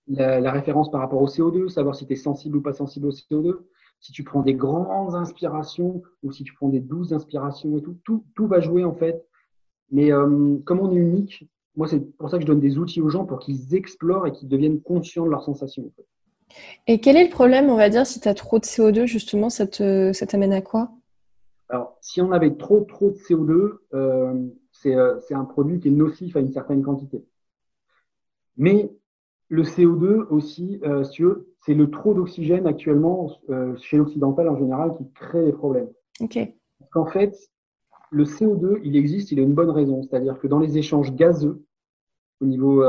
la, 0.07 0.53
référence 0.53 0.91
par 0.91 1.01
rapport 1.01 1.21
au 1.21 1.27
CO2, 1.27 1.69
savoir 1.69 1.97
si 1.97 2.07
tu 2.07 2.13
es 2.13 2.17
sensible 2.17 2.57
ou 2.59 2.63
pas 2.63 2.73
sensible 2.73 3.07
au 3.07 3.11
CO2, 3.11 3.59
si 4.01 4.13
tu 4.13 4.23
prends 4.23 4.43
des 4.43 4.55
grandes 4.55 5.15
inspirations 5.15 6.03
ou 6.23 6.31
si 6.31 6.45
tu 6.45 6.55
prends 6.55 6.69
des 6.69 6.81
douces 6.81 7.13
inspirations 7.13 7.77
et 7.79 7.83
tout, 7.83 7.97
tout, 8.05 8.25
tout 8.37 8.47
va 8.47 8.61
jouer 8.61 8.85
en 8.85 8.95
fait. 8.95 9.27
Mais 9.91 10.11
comme 10.65 10.81
on 10.81 10.93
est 10.93 10.97
unique, 10.97 11.49
moi 11.77 11.89
c'est 11.89 12.01
pour 12.17 12.31
ça 12.31 12.37
que 12.37 12.43
je 12.43 12.47
donne 12.47 12.61
des 12.61 12.79
outils 12.79 13.01
aux 13.01 13.09
gens 13.09 13.25
pour 13.25 13.39
qu'ils 13.39 13.75
explorent 13.75 14.27
et 14.27 14.33
qu'ils 14.33 14.49
deviennent 14.49 14.81
conscients 14.81 15.25
de 15.25 15.31
leurs 15.31 15.43
sensations. 15.43 15.91
Et 16.87 17.01
quel 17.01 17.17
est 17.17 17.25
le 17.25 17.31
problème, 17.31 17.71
on 17.71 17.77
va 17.77 17.89
dire, 17.89 18.07
si 18.07 18.21
tu 18.21 18.29
as 18.29 18.35
trop 18.35 18.59
de 18.59 18.65
CO2, 18.65 19.07
justement, 19.07 19.51
ça 19.51 19.67
t'amène 19.67 20.53
à 20.53 20.61
quoi? 20.61 20.91
Alors, 21.69 21.97
si 22.01 22.21
on 22.21 22.33
avait 22.33 22.55
trop, 22.55 22.81
trop 22.83 23.11
de 23.11 23.17
CO2, 23.17 23.79
euh, 23.95 24.47
euh, 24.87 25.21
c'est 25.21 25.35
un 25.35 25.45
produit 25.45 25.81
qui 25.81 25.89
est 25.89 25.93
nocif 25.93 26.37
à 26.37 26.41
une 26.41 26.53
certaine 26.53 26.83
quantité. 26.83 27.25
Mais 28.57 28.93
le 29.49 29.63
CO2 29.63 30.27
aussi, 30.29 30.81
euh, 30.85 31.05
c'est 31.05 31.75
le 31.75 31.91
trop 31.91 32.15
d'oxygène 32.15 32.67
actuellement 32.67 33.31
chez 33.81 33.97
l'occidental 33.97 34.49
en 34.49 34.57
général 34.57 34.95
qui 34.97 35.11
crée 35.13 35.45
les 35.45 35.53
problèmes. 35.53 35.89
Ok. 36.21 36.39
Parce 36.79 36.91
qu'en 36.91 37.07
fait, 37.07 37.35
le 38.11 38.25
CO2, 38.25 38.81
il 38.85 38.97
existe, 38.97 39.33
il 39.33 39.41
a 39.41 39.43
une 39.43 39.55
bonne 39.55 39.71
raison. 39.71 40.03
C'est-à-dire 40.03 40.39
que 40.39 40.47
dans 40.47 40.59
les 40.59 40.77
échanges 40.79 41.13
gazeux, 41.15 41.65
au 42.41 42.47
niveau, 42.47 42.85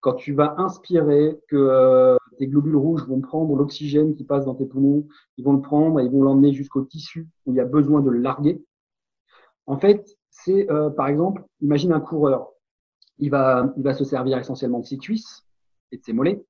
quand 0.00 0.14
tu 0.14 0.32
vas 0.32 0.56
inspirer, 0.58 1.38
que 1.48 2.18
tes 2.36 2.46
globules 2.46 2.76
rouges 2.76 3.06
vont 3.06 3.20
prendre 3.20 3.54
l'oxygène 3.56 4.14
qui 4.14 4.24
passe 4.24 4.44
dans 4.44 4.54
tes 4.54 4.66
poumons, 4.66 5.06
ils 5.36 5.44
vont 5.44 5.52
le 5.52 5.60
prendre 5.60 6.00
et 6.00 6.04
ils 6.04 6.10
vont 6.10 6.22
l'emmener 6.22 6.52
jusqu'au 6.52 6.82
tissu 6.82 7.28
où 7.44 7.52
il 7.52 7.56
y 7.56 7.60
a 7.60 7.64
besoin 7.64 8.00
de 8.00 8.10
le 8.10 8.18
larguer. 8.18 8.62
En 9.66 9.78
fait, 9.78 10.16
c'est 10.30 10.70
euh, 10.70 10.90
par 10.90 11.08
exemple, 11.08 11.44
imagine 11.60 11.92
un 11.92 12.00
coureur, 12.00 12.52
il 13.18 13.30
va, 13.30 13.72
il 13.76 13.82
va 13.82 13.94
se 13.94 14.04
servir 14.04 14.38
essentiellement 14.38 14.80
de 14.80 14.86
ses 14.86 14.98
cuisses 14.98 15.46
et 15.92 15.98
de 15.98 16.02
ses 16.02 16.12
mollets. 16.12 16.44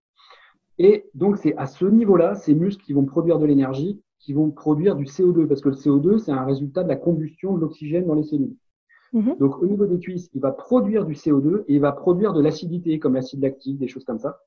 Et 0.78 1.08
donc, 1.14 1.38
c'est 1.38 1.56
à 1.56 1.66
ce 1.66 1.86
niveau-là, 1.86 2.34
ces 2.34 2.54
muscles 2.54 2.84
qui 2.84 2.92
vont 2.92 3.04
produire 3.04 3.38
de 3.38 3.46
l'énergie, 3.46 4.02
qui 4.18 4.32
vont 4.32 4.50
produire 4.50 4.96
du 4.96 5.04
CO2, 5.04 5.46
parce 5.46 5.60
que 5.60 5.70
le 5.70 5.74
CO2, 5.76 6.18
c'est 6.18 6.32
un 6.32 6.44
résultat 6.44 6.82
de 6.82 6.88
la 6.88 6.96
combustion 6.96 7.54
de 7.54 7.60
l'oxygène 7.60 8.06
dans 8.06 8.14
les 8.14 8.24
cellules. 8.24 8.56
Mhm. 9.12 9.36
Donc, 9.38 9.62
au 9.62 9.66
niveau 9.66 9.86
des 9.86 9.98
cuisses, 9.98 10.28
il 10.34 10.40
va 10.40 10.52
produire 10.52 11.06
du 11.06 11.14
CO2 11.14 11.64
et 11.68 11.74
il 11.74 11.80
va 11.80 11.92
produire 11.92 12.32
de 12.32 12.42
l'acidité, 12.42 12.98
comme 12.98 13.14
l'acide 13.14 13.40
lactique, 13.40 13.78
des 13.78 13.88
choses 13.88 14.04
comme 14.04 14.18
ça. 14.18 14.38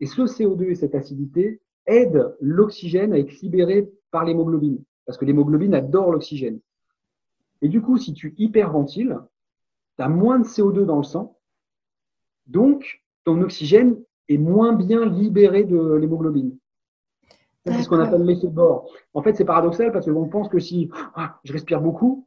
Et 0.00 0.06
ce 0.06 0.22
CO2 0.22 0.70
et 0.70 0.74
cette 0.74 0.94
acidité 0.94 1.60
aident 1.86 2.36
l'oxygène 2.40 3.12
à 3.12 3.18
être 3.18 3.40
libéré 3.40 3.90
par 4.10 4.24
l'hémoglobine, 4.24 4.82
parce 5.06 5.18
que 5.18 5.24
l'hémoglobine 5.24 5.74
adore 5.74 6.12
l'oxygène. 6.12 6.60
Et 7.62 7.68
du 7.68 7.80
coup, 7.80 7.96
si 7.96 8.12
tu 8.14 8.34
hyperventiles, 8.38 9.18
tu 9.96 10.02
as 10.02 10.08
moins 10.08 10.38
de 10.38 10.44
CO2 10.44 10.84
dans 10.84 10.98
le 10.98 11.02
sang, 11.02 11.38
donc 12.46 13.02
ton 13.24 13.40
oxygène 13.42 13.96
est 14.28 14.38
moins 14.38 14.72
bien 14.72 15.04
libéré 15.04 15.64
de 15.64 15.94
l'hémoglobine. 15.94 16.56
C'est 17.66 17.82
ce 17.82 17.88
qu'on 17.88 18.00
appelle 18.00 18.22
l'effet 18.22 18.46
de 18.46 18.52
bord. 18.52 18.90
En 19.12 19.22
fait, 19.22 19.34
c'est 19.34 19.44
paradoxal 19.44 19.92
parce 19.92 20.06
qu'on 20.06 20.28
pense 20.28 20.48
que 20.48 20.58
si 20.58 20.88
ah, 21.14 21.38
je 21.44 21.52
respire 21.52 21.82
beaucoup, 21.82 22.26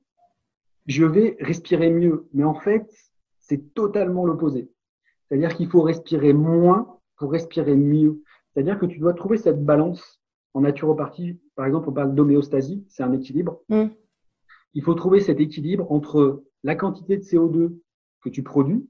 je 0.86 1.06
vais 1.06 1.38
respirer 1.40 1.90
mieux. 1.90 2.28
Mais 2.34 2.44
en 2.44 2.54
fait, 2.54 2.88
c'est 3.40 3.74
totalement 3.74 4.26
l'opposé. 4.26 4.70
C'est-à-dire 5.28 5.56
qu'il 5.56 5.68
faut 5.68 5.82
respirer 5.82 6.34
moins 6.34 7.00
pour 7.22 7.32
respirer 7.32 7.76
mieux. 7.76 8.24
C'est-à-dire 8.50 8.80
que 8.80 8.88
tu 8.88 8.98
dois 8.98 9.14
trouver 9.14 9.38
cette 9.38 9.64
balance. 9.64 10.20
En 10.54 10.62
naturopathie, 10.62 11.40
par 11.56 11.66
exemple, 11.66 11.88
on 11.88 11.94
parle 11.94 12.14
d'homéostasie, 12.14 12.84
c'est 12.90 13.04
un 13.04 13.14
équilibre. 13.14 13.62
Mm. 13.70 13.86
Il 14.74 14.84
faut 14.84 14.96
trouver 14.96 15.22
cet 15.22 15.40
équilibre 15.40 15.90
entre 15.92 16.44
la 16.64 16.76
quantité 16.76 17.16
de 17.16 17.22
CO2 17.22 17.78
que 18.22 18.30
tu 18.30 18.44
produis, 18.44 18.86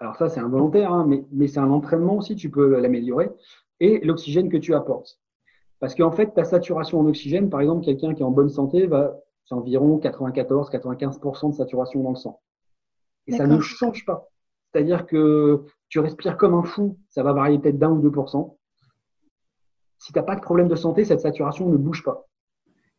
alors 0.00 0.16
ça 0.16 0.28
c'est 0.28 0.40
involontaire, 0.40 0.92
hein, 0.92 1.06
mais, 1.06 1.24
mais 1.30 1.46
c'est 1.46 1.60
un 1.60 1.70
entraînement 1.70 2.16
aussi, 2.16 2.34
tu 2.34 2.50
peux 2.50 2.80
l'améliorer, 2.80 3.30
et 3.78 4.00
l'oxygène 4.00 4.48
que 4.48 4.56
tu 4.56 4.74
apportes. 4.74 5.20
Parce 5.78 5.94
qu'en 5.94 6.10
fait, 6.10 6.34
ta 6.34 6.44
saturation 6.44 6.98
en 6.98 7.06
oxygène, 7.06 7.48
par 7.48 7.60
exemple, 7.60 7.84
quelqu'un 7.84 8.12
qui 8.12 8.22
est 8.22 8.26
en 8.26 8.32
bonne 8.32 8.50
santé, 8.50 8.86
va, 8.86 9.20
c'est 9.44 9.54
environ 9.54 9.98
94-95% 9.98 11.50
de 11.50 11.54
saturation 11.54 12.02
dans 12.02 12.10
le 12.10 12.16
sang. 12.16 12.40
Et 13.28 13.32
ça 13.32 13.46
ne 13.46 13.60
change 13.60 14.04
pas. 14.04 14.28
C'est-à-dire 14.72 15.06
que 15.06 15.64
tu 15.88 16.00
respires 16.00 16.36
comme 16.36 16.54
un 16.54 16.62
fou, 16.62 16.98
ça 17.08 17.22
va 17.22 17.32
varier 17.32 17.58
peut-être 17.58 17.78
d'un 17.78 17.90
ou 17.90 18.00
deux 18.00 18.12
Si 19.98 20.12
tu 20.12 20.18
n'as 20.18 20.24
pas 20.24 20.36
de 20.36 20.40
problème 20.40 20.68
de 20.68 20.76
santé, 20.76 21.04
cette 21.04 21.20
saturation 21.20 21.68
ne 21.68 21.76
bouge 21.76 22.02
pas. 22.02 22.26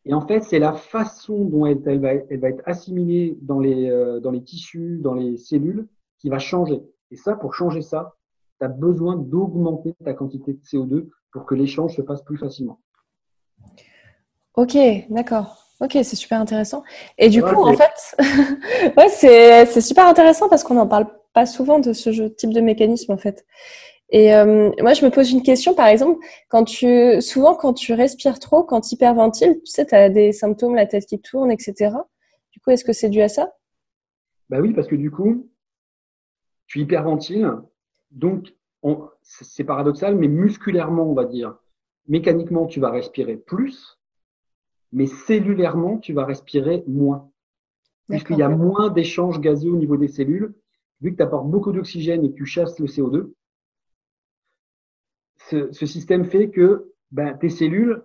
Et 0.04 0.14
en 0.14 0.26
fait, 0.26 0.40
c'est 0.40 0.58
la 0.58 0.72
façon 0.72 1.44
dont 1.44 1.66
elle, 1.66 2.00
va, 2.00 2.14
être 2.14 2.62
assimilée 2.64 3.36
dans 3.42 3.60
les, 3.60 3.90
euh, 3.90 4.20
dans 4.20 4.30
les 4.30 4.42
tissus, 4.42 4.98
dans 5.02 5.14
les 5.14 5.36
cellules, 5.36 5.86
qui 6.18 6.30
va 6.30 6.38
changer. 6.38 6.82
Et 7.10 7.16
ça, 7.16 7.36
pour 7.36 7.54
changer 7.54 7.82
ça, 7.82 8.14
tu 8.58 8.64
as 8.64 8.68
besoin 8.68 9.16
d'augmenter 9.16 9.94
ta 10.04 10.14
quantité 10.14 10.54
de 10.54 10.60
CO2 10.60 11.08
pour 11.32 11.44
que 11.44 11.54
l'échange 11.54 11.94
se 11.94 12.02
fasse 12.02 12.22
plus 12.22 12.38
facilement. 12.38 12.80
Ok, 14.54 14.76
d'accord. 15.10 15.62
Ok, 15.80 15.92
c'est 15.92 16.16
super 16.16 16.40
intéressant. 16.40 16.82
Et 17.18 17.28
du 17.28 17.42
coup, 17.42 17.62
en 17.62 17.74
fait, 17.74 18.16
ouais, 18.96 19.08
c'est 19.08 19.80
super 19.80 20.06
intéressant 20.06 20.48
parce 20.48 20.64
qu'on 20.64 20.74
n'en 20.74 20.88
parle 20.88 21.06
pas 21.32 21.46
souvent 21.46 21.78
de 21.78 21.92
ce 21.92 22.28
type 22.28 22.52
de 22.52 22.60
mécanisme, 22.60 23.12
en 23.12 23.18
fait. 23.18 23.46
Et 24.10 24.34
euh, 24.34 24.70
moi, 24.80 24.94
je 24.94 25.04
me 25.04 25.10
pose 25.10 25.30
une 25.32 25.42
question, 25.42 25.74
par 25.74 25.86
exemple, 25.86 26.24
quand 26.48 26.64
tu, 26.64 27.20
souvent 27.20 27.54
quand 27.54 27.74
tu 27.74 27.92
respires 27.92 28.38
trop, 28.38 28.64
quand 28.64 28.80
tu 28.80 28.94
hyperventiles, 28.94 29.60
tu 29.64 29.70
sais, 29.70 29.86
tu 29.86 29.94
as 29.94 30.08
des 30.08 30.32
symptômes, 30.32 30.74
la 30.74 30.86
tête 30.86 31.04
qui 31.04 31.20
tourne, 31.20 31.50
etc. 31.50 31.94
Du 32.52 32.60
coup, 32.60 32.70
est-ce 32.70 32.84
que 32.84 32.94
c'est 32.94 33.10
dû 33.10 33.20
à 33.20 33.28
ça? 33.28 33.52
Bah 34.48 34.60
oui, 34.60 34.72
parce 34.72 34.88
que 34.88 34.96
du 34.96 35.10
coup, 35.10 35.50
tu 36.66 36.80
hyperventiles, 36.80 37.52
donc 38.10 38.54
c'est 39.22 39.64
paradoxal, 39.64 40.16
mais 40.16 40.28
musculairement, 40.28 41.04
on 41.04 41.14
va 41.14 41.26
dire, 41.26 41.58
mécaniquement, 42.06 42.66
tu 42.66 42.80
vas 42.80 42.90
respirer 42.90 43.36
plus, 43.36 43.98
mais 44.92 45.06
cellulairement, 45.06 45.98
tu 45.98 46.14
vas 46.14 46.24
respirer 46.24 46.82
moins. 46.86 47.30
Puisqu'il 48.08 48.38
y 48.38 48.42
a 48.42 48.48
moins 48.48 48.88
d'échanges 48.88 49.38
gazeux 49.38 49.70
au 49.70 49.76
niveau 49.76 49.98
des 49.98 50.08
cellules, 50.08 50.54
vu 51.00 51.12
que 51.12 51.16
tu 51.16 51.22
apportes 51.22 51.48
beaucoup 51.48 51.72
d'oxygène 51.72 52.24
et 52.24 52.30
que 52.30 52.36
tu 52.36 52.46
chasses 52.46 52.78
le 52.78 52.86
CO2, 52.86 53.32
ce, 55.50 55.86
système 55.86 56.24
fait 56.24 56.50
que 56.50 56.92
ben, 57.10 57.36
tes 57.38 57.48
cellules, 57.48 58.02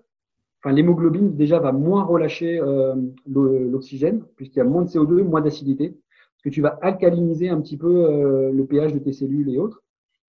enfin 0.59 0.73
l'hémoglobine 0.73 1.35
déjà 1.35 1.59
va 1.59 1.71
moins 1.71 2.03
relâcher 2.03 2.59
euh, 2.59 2.95
l'oxygène, 3.27 4.23
puisqu'il 4.35 4.59
y 4.59 4.61
a 4.61 4.65
moins 4.65 4.83
de 4.83 4.89
CO2, 4.89 5.23
moins 5.23 5.41
d'acidité, 5.41 5.89
parce 5.89 6.43
que 6.43 6.49
tu 6.49 6.61
vas 6.61 6.77
alcaliniser 6.81 7.49
un 7.49 7.59
petit 7.61 7.77
peu 7.77 8.05
euh, 8.05 8.51
le 8.51 8.65
pH 8.65 8.93
de 8.93 8.99
tes 8.99 9.11
cellules 9.11 9.49
et 9.49 9.57
autres, 9.57 9.83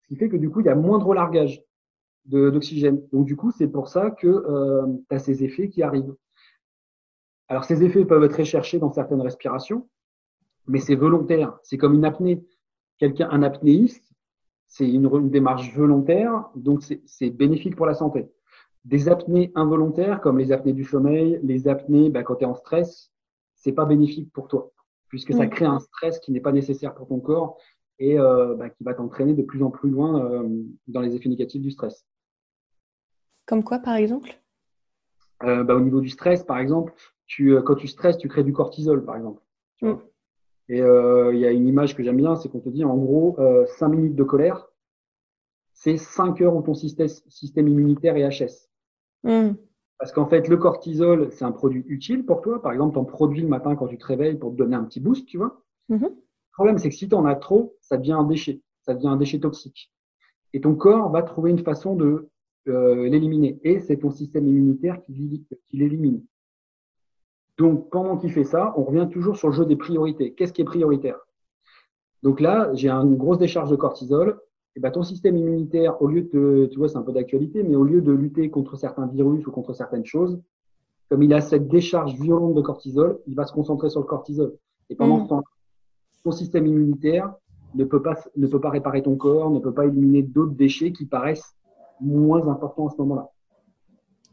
ce 0.02 0.08
qui 0.08 0.16
fait 0.16 0.28
que 0.28 0.36
du 0.36 0.50
coup, 0.50 0.60
il 0.60 0.66
y 0.66 0.70
a 0.70 0.74
moins 0.74 0.98
de 0.98 1.04
relargage 1.04 1.62
d'oxygène. 2.24 3.02
Donc 3.12 3.26
du 3.26 3.36
coup, 3.36 3.50
c'est 3.50 3.68
pour 3.68 3.88
ça 3.88 4.10
que 4.10 4.28
euh, 4.28 4.86
tu 5.08 5.14
as 5.14 5.18
ces 5.18 5.44
effets 5.44 5.68
qui 5.68 5.82
arrivent. 5.82 6.14
Alors 7.48 7.64
ces 7.64 7.84
effets 7.84 8.04
peuvent 8.04 8.22
être 8.24 8.38
recherchés 8.38 8.78
dans 8.78 8.92
certaines 8.92 9.20
respirations, 9.20 9.88
mais 10.66 10.80
c'est 10.80 10.94
volontaire. 10.94 11.58
C'est 11.62 11.78
comme 11.78 11.94
une 11.94 12.04
apnée. 12.04 12.44
Quelqu'un, 12.98 13.28
un 13.30 13.42
apnéiste, 13.42 14.12
c'est 14.68 14.88
une, 14.88 15.28
démarche 15.28 15.74
volontaire, 15.74 16.48
donc 16.54 16.82
c'est 17.04 17.30
bénéfique 17.30 17.76
pour 17.76 17.86
la 17.86 17.94
santé. 17.94 18.30
Des 18.84 19.08
apnées 19.08 19.52
involontaires, 19.54 20.20
comme 20.20 20.38
les 20.38 20.50
apnées 20.50 20.72
du 20.72 20.84
sommeil, 20.84 21.38
les 21.42 21.68
apnées 21.68 22.10
bah, 22.10 22.22
quand 22.22 22.36
tu 22.36 22.44
es 22.44 22.46
en 22.46 22.54
stress, 22.54 23.12
c'est 23.54 23.72
pas 23.72 23.84
bénéfique 23.84 24.32
pour 24.32 24.48
toi, 24.48 24.72
puisque 25.08 25.34
ça 25.34 25.46
crée 25.46 25.66
un 25.66 25.78
stress 25.78 26.18
qui 26.20 26.32
n'est 26.32 26.40
pas 26.40 26.52
nécessaire 26.52 26.94
pour 26.94 27.06
ton 27.06 27.20
corps 27.20 27.58
et 27.98 28.18
euh, 28.18 28.54
bah, 28.54 28.70
qui 28.70 28.82
va 28.82 28.94
t'entraîner 28.94 29.34
de 29.34 29.42
plus 29.42 29.62
en 29.62 29.70
plus 29.70 29.90
loin 29.90 30.24
euh, 30.24 30.48
dans 30.88 31.00
les 31.00 31.14
effets 31.14 31.28
négatifs 31.28 31.60
du 31.60 31.70
stress. 31.70 32.06
Comme 33.46 33.62
quoi, 33.62 33.78
par 33.78 33.96
exemple? 33.96 34.40
Euh, 35.44 35.64
bah, 35.64 35.76
Au 35.76 35.80
niveau 35.80 36.00
du 36.00 36.08
stress, 36.08 36.44
par 36.44 36.58
exemple, 36.58 36.94
tu, 37.26 37.54
quand 37.62 37.74
tu 37.74 37.88
stresses, 37.88 38.16
tu 38.16 38.28
crées 38.28 38.44
du 38.44 38.52
cortisol, 38.52 39.04
par 39.04 39.16
exemple. 39.16 39.42
Mm. 39.82 39.94
Et 40.72 40.80
euh, 40.80 41.34
il 41.34 41.40
y 41.40 41.44
a 41.44 41.50
une 41.50 41.68
image 41.68 41.94
que 41.94 42.02
j'aime 42.02 42.16
bien, 42.16 42.34
c'est 42.34 42.48
qu'on 42.48 42.60
te 42.60 42.70
dit 42.70 42.82
en 42.82 42.96
gros, 42.96 43.36
euh, 43.38 43.66
5 43.76 43.88
minutes 43.88 44.14
de 44.14 44.24
colère, 44.24 44.72
c'est 45.74 45.98
5 45.98 46.40
heures 46.40 46.56
où 46.56 46.62
ton 46.62 46.72
système, 46.72 47.68
immunitaire 47.68 48.16
est 48.16 48.26
HS. 48.26 48.70
Hmm. 49.22 49.52
Parce 49.98 50.12
qu'en 50.12 50.24
fait, 50.24 50.48
le 50.48 50.56
cortisol, 50.56 51.30
c'est 51.30 51.44
un 51.44 51.52
produit 51.52 51.84
utile 51.88 52.24
pour 52.24 52.40
toi. 52.40 52.62
Par 52.62 52.72
exemple, 52.72 52.94
tu 52.94 52.98
en 52.98 53.04
produis 53.04 53.42
le 53.42 53.48
matin 53.48 53.76
quand 53.76 53.86
tu 53.86 53.98
te 53.98 54.06
réveilles 54.06 54.36
pour 54.36 54.50
te 54.52 54.56
donner 54.56 54.74
un 54.74 54.84
petit 54.84 54.98
boost, 54.98 55.26
tu 55.26 55.36
vois. 55.36 55.62
Hmm. 55.90 56.04
Le 56.04 56.54
problème, 56.54 56.78
c'est 56.78 56.88
que 56.88 56.94
si 56.94 57.06
tu 57.06 57.14
en 57.14 57.26
as 57.26 57.34
trop, 57.34 57.76
ça 57.82 57.98
devient 57.98 58.12
un 58.12 58.24
déchet. 58.24 58.62
Ça 58.80 58.94
devient 58.94 59.08
un 59.08 59.16
déchet 59.18 59.40
toxique. 59.40 59.92
Et 60.54 60.62
ton 60.62 60.74
corps 60.74 61.10
va 61.10 61.22
trouver 61.22 61.50
une 61.50 61.62
façon 61.62 61.96
de 61.96 62.30
euh, 62.68 63.10
l'éliminer. 63.10 63.60
Et 63.62 63.80
c'est 63.80 63.98
ton 63.98 64.10
système 64.10 64.46
immunitaire 64.46 65.02
qui, 65.02 65.44
qui 65.66 65.76
l'élimine. 65.76 66.24
Donc, 67.58 67.90
pendant 67.90 68.16
qu'il 68.16 68.32
fait 68.32 68.44
ça, 68.44 68.72
on 68.76 68.84
revient 68.84 69.08
toujours 69.10 69.36
sur 69.36 69.48
le 69.48 69.54
jeu 69.54 69.66
des 69.66 69.76
priorités. 69.76 70.32
Qu'est-ce 70.32 70.52
qui 70.52 70.62
est 70.62 70.66
prioritaire? 70.66 71.18
Donc 72.22 72.40
là, 72.40 72.70
j'ai 72.74 72.88
une 72.88 73.16
grosse 73.16 73.38
décharge 73.38 73.70
de 73.70 73.76
cortisol. 73.76 74.40
Et 74.74 74.80
ben, 74.80 74.90
ton 74.90 75.02
système 75.02 75.36
immunitaire, 75.36 76.00
au 76.00 76.06
lieu 76.06 76.22
de, 76.22 76.66
tu 76.70 76.78
vois, 76.78 76.88
c'est 76.88 76.96
un 76.96 77.02
peu 77.02 77.12
d'actualité, 77.12 77.62
mais 77.62 77.76
au 77.76 77.84
lieu 77.84 78.00
de 78.00 78.12
lutter 78.12 78.48
contre 78.48 78.76
certains 78.76 79.06
virus 79.06 79.46
ou 79.46 79.50
contre 79.50 79.74
certaines 79.74 80.06
choses, 80.06 80.40
comme 81.10 81.22
il 81.22 81.34
a 81.34 81.42
cette 81.42 81.68
décharge 81.68 82.14
violente 82.14 82.54
de 82.54 82.62
cortisol, 82.62 83.20
il 83.26 83.34
va 83.34 83.44
se 83.44 83.52
concentrer 83.52 83.90
sur 83.90 84.00
le 84.00 84.06
cortisol. 84.06 84.56
Et 84.88 84.94
pendant 84.94 85.18
mm. 85.18 85.24
ce 85.24 85.28
temps, 85.28 85.42
ton 86.24 86.32
système 86.32 86.66
immunitaire 86.66 87.34
ne 87.74 87.84
peut 87.84 88.00
pas, 88.00 88.14
ne 88.36 88.46
peut 88.46 88.60
pas 88.60 88.70
réparer 88.70 89.02
ton 89.02 89.16
corps, 89.16 89.50
ne 89.50 89.58
peut 89.58 89.74
pas 89.74 89.84
éliminer 89.84 90.22
d'autres 90.22 90.54
déchets 90.54 90.92
qui 90.92 91.04
paraissent 91.04 91.54
moins 92.00 92.48
importants 92.48 92.88
à 92.88 92.90
ce 92.90 92.96
moment-là. 92.98 93.30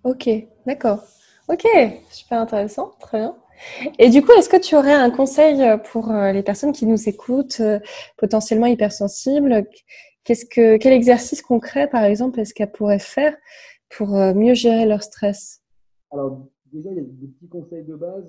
Ok, 0.03 0.29
d'accord. 0.65 1.03
Ok, 1.49 1.65
super 2.11 2.41
intéressant, 2.41 2.91
très 2.99 3.17
bien. 3.17 3.35
Et 3.97 4.09
du 4.11 4.21
coup, 4.21 4.31
est-ce 4.33 4.49
que 4.49 4.61
tu 4.61 4.75
aurais 4.75 4.93
un 4.93 5.09
conseil 5.09 5.63
pour 5.91 6.11
euh, 6.11 6.31
les 6.31 6.43
personnes 6.43 6.73
qui 6.73 6.85
nous 6.85 7.09
écoutent, 7.09 7.59
euh, 7.59 7.79
potentiellement 8.17 8.67
hypersensibles 8.67 9.65
Qu'est-ce 10.23 10.45
que, 10.45 10.77
Quel 10.77 10.93
exercice 10.93 11.41
concret, 11.41 11.89
par 11.89 12.03
exemple, 12.03 12.39
est-ce 12.39 12.53
qu'elles 12.53 12.71
pourraient 12.71 12.99
faire 12.99 13.35
pour 13.89 14.15
euh, 14.15 14.35
mieux 14.35 14.53
gérer 14.53 14.85
leur 14.85 15.01
stress? 15.01 15.63
Alors, 16.11 16.45
déjà, 16.71 16.91
il 16.91 16.97
y 16.97 16.99
a 16.99 17.03
des 17.03 17.27
petits 17.27 17.49
conseils 17.49 17.83
de 17.83 17.95
base. 17.95 18.27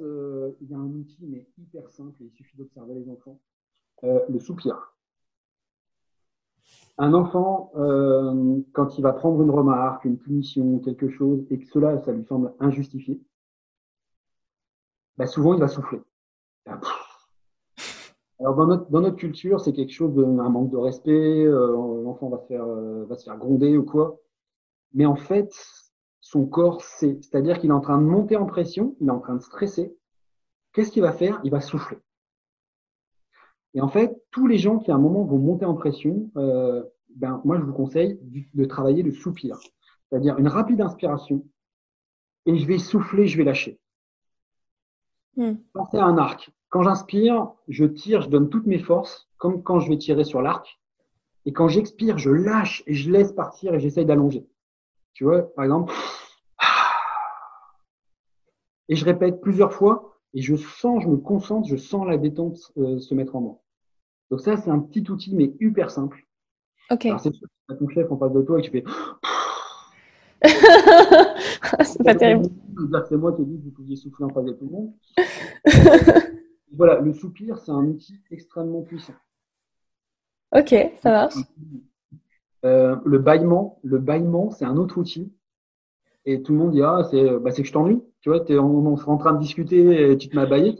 Il 0.62 0.70
y 0.70 0.72
a 0.72 0.78
un 0.78 0.88
outil, 0.88 1.26
mais 1.28 1.46
hyper 1.58 1.90
simple, 1.90 2.16
il 2.22 2.30
suffit 2.30 2.56
d'observer 2.56 2.94
les 2.94 3.10
enfants. 3.10 3.38
le 4.02 4.38
soupir. 4.38 4.94
Un 7.02 7.14
enfant, 7.14 7.72
euh, 7.76 8.60
quand 8.74 8.98
il 8.98 9.02
va 9.02 9.14
prendre 9.14 9.40
une 9.40 9.48
remarque, 9.48 10.04
une 10.04 10.18
punition, 10.18 10.78
quelque 10.80 11.08
chose, 11.08 11.46
et 11.48 11.58
que 11.58 11.64
cela, 11.64 11.98
ça 12.02 12.12
lui 12.12 12.26
semble 12.26 12.52
injustifié, 12.60 13.18
bah 15.16 15.26
souvent 15.26 15.54
il 15.54 15.60
va 15.60 15.68
souffler. 15.68 16.02
Alors 18.38 18.54
dans 18.54 19.00
notre, 19.00 19.16
culture, 19.16 19.60
c'est 19.62 19.72
quelque 19.72 19.94
chose 19.94 20.14
d'un 20.14 20.50
manque 20.50 20.68
de 20.68 20.76
respect, 20.76 21.46
euh, 21.46 21.72
l'enfant 22.04 22.30
euh, 22.50 23.06
va 23.06 23.16
se 23.16 23.24
faire 23.24 23.38
gronder 23.38 23.78
ou 23.78 23.82
quoi. 23.82 24.20
Mais 24.92 25.06
en 25.06 25.16
fait, 25.16 25.54
son 26.20 26.44
corps 26.44 26.82
sait, 26.82 27.18
c'est-à-dire 27.22 27.60
qu'il 27.60 27.70
est 27.70 27.72
en 27.72 27.80
train 27.80 27.96
de 27.96 28.04
monter 28.04 28.36
en 28.36 28.44
pression, 28.44 28.94
il 29.00 29.08
est 29.08 29.10
en 29.10 29.20
train 29.20 29.36
de 29.36 29.42
stresser. 29.42 29.96
Qu'est-ce 30.74 30.92
qu'il 30.92 31.00
va 31.00 31.12
faire? 31.12 31.40
Il 31.44 31.50
va 31.50 31.62
souffler. 31.62 31.96
Et 33.74 33.80
en 33.80 33.88
fait, 33.88 34.20
tous 34.30 34.46
les 34.46 34.58
gens 34.58 34.78
qui 34.78 34.90
à 34.90 34.94
un 34.94 34.98
moment 34.98 35.24
vont 35.24 35.38
monter 35.38 35.64
en 35.64 35.74
pression, 35.74 36.30
euh, 36.36 36.82
ben, 37.14 37.40
moi 37.44 37.58
je 37.58 37.62
vous 37.62 37.72
conseille 37.72 38.18
de 38.54 38.64
travailler 38.64 39.02
le 39.02 39.12
soupir, 39.12 39.58
c'est-à-dire 40.08 40.38
une 40.38 40.48
rapide 40.48 40.80
inspiration, 40.80 41.44
et 42.46 42.56
je 42.56 42.66
vais 42.66 42.78
souffler, 42.78 43.26
je 43.26 43.36
vais 43.36 43.44
lâcher. 43.44 43.78
Hmm. 45.36 45.54
Pensez 45.72 45.98
à 45.98 46.04
un 46.04 46.18
arc. 46.18 46.50
Quand 46.68 46.82
j'inspire, 46.82 47.52
je 47.68 47.84
tire, 47.84 48.22
je 48.22 48.28
donne 48.28 48.48
toutes 48.48 48.66
mes 48.66 48.78
forces, 48.78 49.28
comme 49.38 49.62
quand 49.62 49.80
je 49.80 49.88
vais 49.88 49.98
tirer 49.98 50.24
sur 50.24 50.42
l'arc. 50.42 50.80
Et 51.46 51.52
quand 51.52 51.68
j'expire, 51.68 52.18
je 52.18 52.30
lâche 52.30 52.82
et 52.86 52.94
je 52.94 53.10
laisse 53.10 53.32
partir 53.32 53.74
et 53.74 53.80
j'essaye 53.80 54.04
d'allonger. 54.04 54.46
Tu 55.12 55.24
vois, 55.24 55.42
par 55.54 55.64
exemple. 55.64 55.92
Et 58.88 58.96
je 58.96 59.04
répète 59.04 59.40
plusieurs 59.40 59.72
fois 59.72 60.09
et 60.34 60.42
je 60.42 60.56
sens, 60.56 61.02
je 61.02 61.08
me 61.08 61.16
concentre, 61.16 61.68
je 61.68 61.76
sens 61.76 62.06
la 62.06 62.16
détente 62.16 62.72
euh, 62.76 62.98
se 62.98 63.14
mettre 63.14 63.36
en 63.36 63.40
moi. 63.40 63.62
Donc 64.30 64.40
ça, 64.40 64.56
c'est 64.56 64.70
un 64.70 64.78
petit 64.78 65.08
outil, 65.10 65.34
mais 65.34 65.52
hyper 65.60 65.90
simple. 65.90 66.26
Ok. 66.90 67.06
Alors 67.06 67.20
c'est 67.20 67.34
sûr, 67.34 67.48
que 67.68 67.74
ton 67.74 67.88
chef 67.88 68.10
en 68.10 68.18
face 68.18 68.32
de 68.32 68.42
toi 68.42 68.58
et 68.58 68.62
tu 68.62 68.70
fais... 68.70 68.84
c'est 71.84 72.02
pas 72.02 72.14
terrible. 72.14 72.48
C'est 73.08 73.16
moi 73.16 73.32
qui 73.32 73.42
ai 73.42 73.44
dit 73.44 73.58
que 73.58 73.64
vous 73.64 73.70
pouviez 73.72 73.96
souffler 73.96 74.24
en 74.24 74.30
face 74.30 74.44
de 74.44 74.52
tout 74.52 74.64
le 74.64 74.70
monde. 74.70 74.92
voilà, 76.72 77.00
le 77.00 77.12
soupir, 77.12 77.58
c'est 77.58 77.72
un 77.72 77.84
outil 77.84 78.20
extrêmement 78.30 78.82
puissant. 78.82 79.14
Ok, 80.56 80.74
ça 80.96 81.10
marche. 81.10 81.34
Euh, 82.64 82.96
le 83.04 83.18
bâillement, 83.18 83.78
le 83.82 83.98
bâillement, 83.98 84.50
c'est 84.50 84.64
un 84.64 84.76
autre 84.76 84.98
outil. 84.98 85.32
Et 86.24 86.42
tout 86.42 86.52
le 86.52 86.58
monde 86.58 86.72
dit 86.72 86.82
ah 86.82 87.02
c'est 87.10 87.38
bah, 87.38 87.50
que 87.52 87.62
je 87.62 87.72
t'ennuie. 87.72 88.02
Tu 88.20 88.28
vois, 88.28 88.44
es, 88.48 88.58
on, 88.58 88.86
on 88.86 88.94
en 88.94 89.16
train 89.16 89.32
de 89.32 89.40
discuter 89.40 90.12
et 90.12 90.16
tu 90.16 90.28
te 90.28 90.36
m'as 90.36 90.46
baillé. 90.46 90.76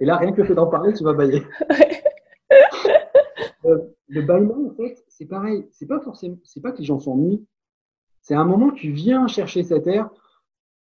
Et 0.00 0.04
là, 0.04 0.16
rien 0.16 0.32
que 0.32 0.40
le 0.40 0.46
fait 0.46 0.54
d'en 0.54 0.68
parler, 0.68 0.92
tu 0.92 1.02
vas 1.02 1.12
bailler. 1.14 1.42
euh, 3.64 3.78
le 4.08 4.22
bâillement, 4.22 4.70
en 4.70 4.74
fait, 4.74 5.04
c'est 5.08 5.26
pareil. 5.26 5.66
C'est 5.72 5.86
pas 5.86 6.00
forcément, 6.00 6.38
c'est 6.44 6.60
pas 6.60 6.72
que 6.72 6.78
les 6.78 6.84
gens 6.84 7.00
s'ennuient. 7.00 7.44
C'est 8.22 8.34
un 8.34 8.44
moment, 8.44 8.70
tu 8.70 8.92
viens 8.92 9.26
chercher 9.26 9.62
cet 9.64 9.86
air 9.86 10.08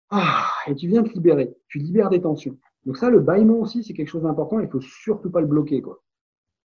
ah, 0.09 0.47
et 0.67 0.75
tu 0.75 0.87
viens 0.87 1.03
te 1.03 1.09
libérer. 1.09 1.55
Tu 1.67 1.79
libères 1.79 2.09
des 2.09 2.21
tensions. 2.21 2.57
Donc 2.85 2.97
ça, 2.97 3.09
le 3.09 3.19
bâillement 3.19 3.59
aussi, 3.59 3.83
c'est 3.83 3.93
quelque 3.93 4.09
chose 4.09 4.23
d'important. 4.23 4.59
Il 4.59 4.69
faut 4.69 4.81
surtout 4.81 5.31
pas 5.31 5.41
le 5.41 5.47
bloquer, 5.47 5.81
quoi. 5.81 6.03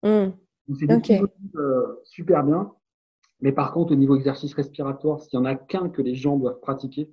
Mmh. 0.04 0.30
C'est 0.78 0.86
des 0.86 1.20
super 2.04 2.44
bien. 2.44 2.72
Mais 3.40 3.52
par 3.52 3.72
contre, 3.72 3.92
au 3.92 3.96
niveau 3.96 4.16
exercice 4.16 4.54
respiratoire, 4.54 5.20
s'il 5.20 5.34
y 5.38 5.42
en 5.42 5.44
a 5.44 5.54
qu'un 5.54 5.88
que 5.88 6.00
les 6.00 6.14
gens 6.14 6.36
doivent 6.36 6.60
pratiquer, 6.60 7.10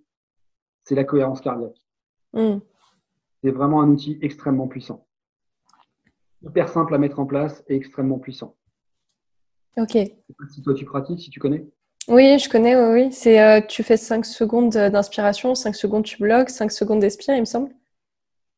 c'est 0.84 0.96
la 0.96 1.04
cohérence 1.04 1.42
cardiaque. 1.42 1.82
Hmm. 2.34 2.60
C'est 3.44 3.52
vraiment 3.52 3.82
un 3.82 3.90
outil 3.90 4.18
extrêmement 4.22 4.68
puissant. 4.68 5.06
Hyper 6.44 6.70
simple 6.70 6.96
à 6.96 6.98
mettre 6.98 7.20
en 7.20 7.26
place 7.26 7.64
et 7.68 7.76
extrêmement 7.76 8.20
puissant. 8.20 8.56
Ok. 9.78 9.98
Si 10.50 10.62
toi 10.62 10.74
tu 10.74 10.86
pratiques, 10.86 11.22
si 11.22 11.30
tu 11.30 11.40
connais 11.40 11.66
Oui, 12.08 12.38
je 12.40 12.50
connais, 12.50 12.76
oui. 12.76 13.12
C'est, 13.12 13.42
euh, 13.42 13.62
tu 13.62 13.84
fais 13.84 13.98
5 13.98 14.26
secondes 14.26 14.72
d'inspiration, 14.72 15.56
5 15.56 15.76
secondes 15.76 16.04
tu 16.04 16.22
bloques, 16.22 16.50
5 16.50 16.72
secondes 16.72 17.00
d'expire, 17.00 17.36
il 17.36 17.42
me 17.42 17.46
semble. 17.46 17.72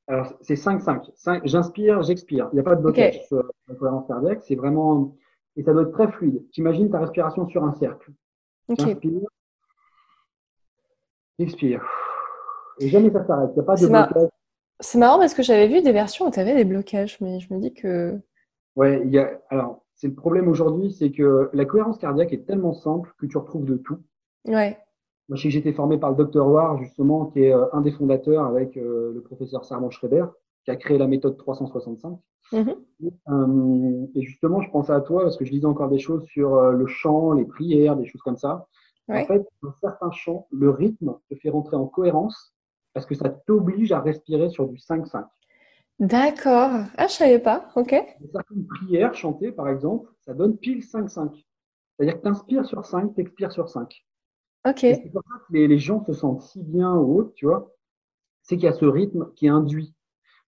Alors, 0.07 0.33
c'est 0.41 0.55
5-5. 0.55 1.41
J'inspire, 1.45 2.01
j'expire. 2.03 2.49
Il 2.51 2.55
n'y 2.55 2.59
a 2.59 2.63
pas 2.63 2.75
de 2.75 2.81
blocage 2.81 3.25
sur 3.27 3.43
la 3.67 3.75
cohérence 3.75 4.07
cardiaque. 4.07 4.41
C'est 4.45 4.55
vraiment. 4.55 5.15
Et 5.55 5.63
ça 5.63 5.71
doit 5.71 5.83
être 5.83 5.91
très 5.91 6.11
fluide. 6.11 6.43
Tu 6.51 6.61
imagines 6.61 6.89
ta 6.89 6.99
respiration 6.99 7.47
sur 7.47 7.63
un 7.63 7.73
cercle. 7.73 8.11
Okay. 8.69 8.97
expire. 11.39 11.85
Et 12.79 12.89
jamais 12.89 13.11
ça 13.11 13.25
s'arrête. 13.25 13.51
Il 13.51 13.55
n'y 13.55 13.59
a 13.61 13.63
pas 13.63 13.75
de 13.75 13.87
blocage. 13.87 14.29
C'est 14.79 14.97
marrant 14.97 15.19
parce 15.19 15.33
que 15.33 15.43
j'avais 15.43 15.67
vu 15.67 15.81
des 15.81 15.91
versions 15.91 16.27
où 16.27 16.31
tu 16.31 16.39
avais 16.39 16.55
des 16.55 16.65
blocages, 16.65 17.17
mais 17.21 17.39
je 17.39 17.53
me 17.53 17.59
dis 17.59 17.73
que. 17.73 18.19
Ouais, 18.75 19.01
il 19.05 19.11
y 19.11 19.19
a. 19.19 19.39
Alors, 19.49 19.83
c'est 19.95 20.07
le 20.07 20.15
problème 20.15 20.47
aujourd'hui, 20.47 20.91
c'est 20.91 21.11
que 21.11 21.49
la 21.53 21.65
cohérence 21.65 21.97
cardiaque 21.97 22.33
est 22.33 22.45
tellement 22.45 22.73
simple 22.73 23.13
que 23.17 23.25
tu 23.25 23.37
retrouves 23.37 23.65
de 23.65 23.77
tout. 23.77 23.99
Ouais. 24.45 24.77
Moi, 25.29 25.37
j'ai 25.37 25.57
été 25.57 25.71
formé 25.71 25.97
par 25.97 26.09
le 26.09 26.17
docteur 26.17 26.47
War, 26.47 26.77
justement, 26.79 27.27
qui 27.27 27.43
est 27.43 27.53
euh, 27.53 27.65
un 27.71 27.81
des 27.81 27.91
fondateurs 27.91 28.45
avec 28.45 28.75
euh, 28.75 29.13
le 29.13 29.21
professeur 29.21 29.63
Sermon 29.63 29.89
Schreiber, 29.89 30.25
qui 30.65 30.71
a 30.71 30.75
créé 30.75 30.97
la 30.97 31.07
méthode 31.07 31.37
365. 31.37 32.19
Mm-hmm. 32.51 32.75
Euh, 33.29 34.07
et 34.15 34.21
justement, 34.21 34.61
je 34.61 34.69
pensais 34.69 34.91
à 34.91 34.99
toi 34.99 35.23
parce 35.23 35.37
que 35.37 35.45
je 35.45 35.51
lisais 35.51 35.65
encore 35.65 35.89
des 35.89 35.99
choses 35.99 36.25
sur 36.25 36.61
le 36.71 36.87
chant, 36.87 37.31
les 37.31 37.45
prières, 37.45 37.95
des 37.95 38.05
choses 38.05 38.21
comme 38.21 38.37
ça. 38.37 38.67
En 39.09 39.23
fait, 39.25 39.45
dans 39.61 39.73
certains 39.81 40.11
chants, 40.11 40.47
le 40.51 40.69
rythme 40.69 41.15
te 41.29 41.35
fait 41.35 41.49
rentrer 41.49 41.75
en 41.75 41.85
cohérence 41.85 42.53
parce 42.93 43.05
que 43.05 43.15
ça 43.15 43.29
t'oblige 43.29 43.91
à 43.91 43.99
respirer 43.99 44.49
sur 44.49 44.67
du 44.67 44.77
5-5. 44.77 45.25
D'accord. 45.99 46.71
Ah, 46.97 47.07
je 47.07 47.13
savais 47.13 47.39
pas. 47.39 47.69
Ok. 47.75 47.95
Certaines 48.31 48.65
prières 48.65 49.13
chantées, 49.13 49.51
par 49.51 49.69
exemple, 49.69 50.09
ça 50.21 50.33
donne 50.33 50.57
pile 50.57 50.79
5-5. 50.79 51.43
C'est-à-dire 51.95 52.17
que 52.17 52.21
tu 52.21 52.27
inspires 52.27 52.65
sur 52.65 52.85
5, 52.85 53.13
tu 53.13 53.21
expires 53.21 53.51
sur 53.51 53.69
5. 53.69 54.05
Ok. 54.67 54.79
C'est 54.79 55.11
pour 55.11 55.21
ça 55.23 55.39
que 55.47 55.53
les, 55.53 55.77
gens 55.77 56.03
se 56.05 56.13
sentent 56.13 56.41
si 56.41 56.61
bien 56.61 56.93
ou 56.95 57.19
autre, 57.19 57.33
tu 57.35 57.45
vois. 57.45 57.71
C'est 58.41 58.55
qu'il 58.55 58.65
y 58.65 58.69
a 58.69 58.73
ce 58.73 58.85
rythme 58.85 59.31
qui 59.35 59.45
est 59.45 59.49
induit. 59.49 59.93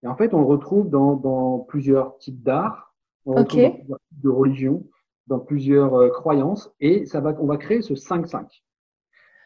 Et 0.03 0.07
en 0.07 0.15
fait, 0.15 0.33
on 0.33 0.39
le 0.39 0.45
retrouve 0.45 0.89
dans, 0.89 1.59
plusieurs 1.59 2.17
types 2.17 2.41
d'art, 2.41 2.95
on 3.25 3.33
le 3.33 3.39
retrouve 3.41 3.61
dans 3.61 3.71
plusieurs 3.71 3.99
types 3.99 4.21
de 4.23 4.29
religions, 4.29 4.87
dans 5.27 5.39
plusieurs 5.39 5.95
euh, 5.95 6.09
croyances, 6.09 6.73
et 6.79 7.05
ça 7.05 7.21
va, 7.21 7.35
on 7.39 7.45
va 7.45 7.57
créer 7.57 7.81
ce 7.81 7.93
5-5. 7.93 8.47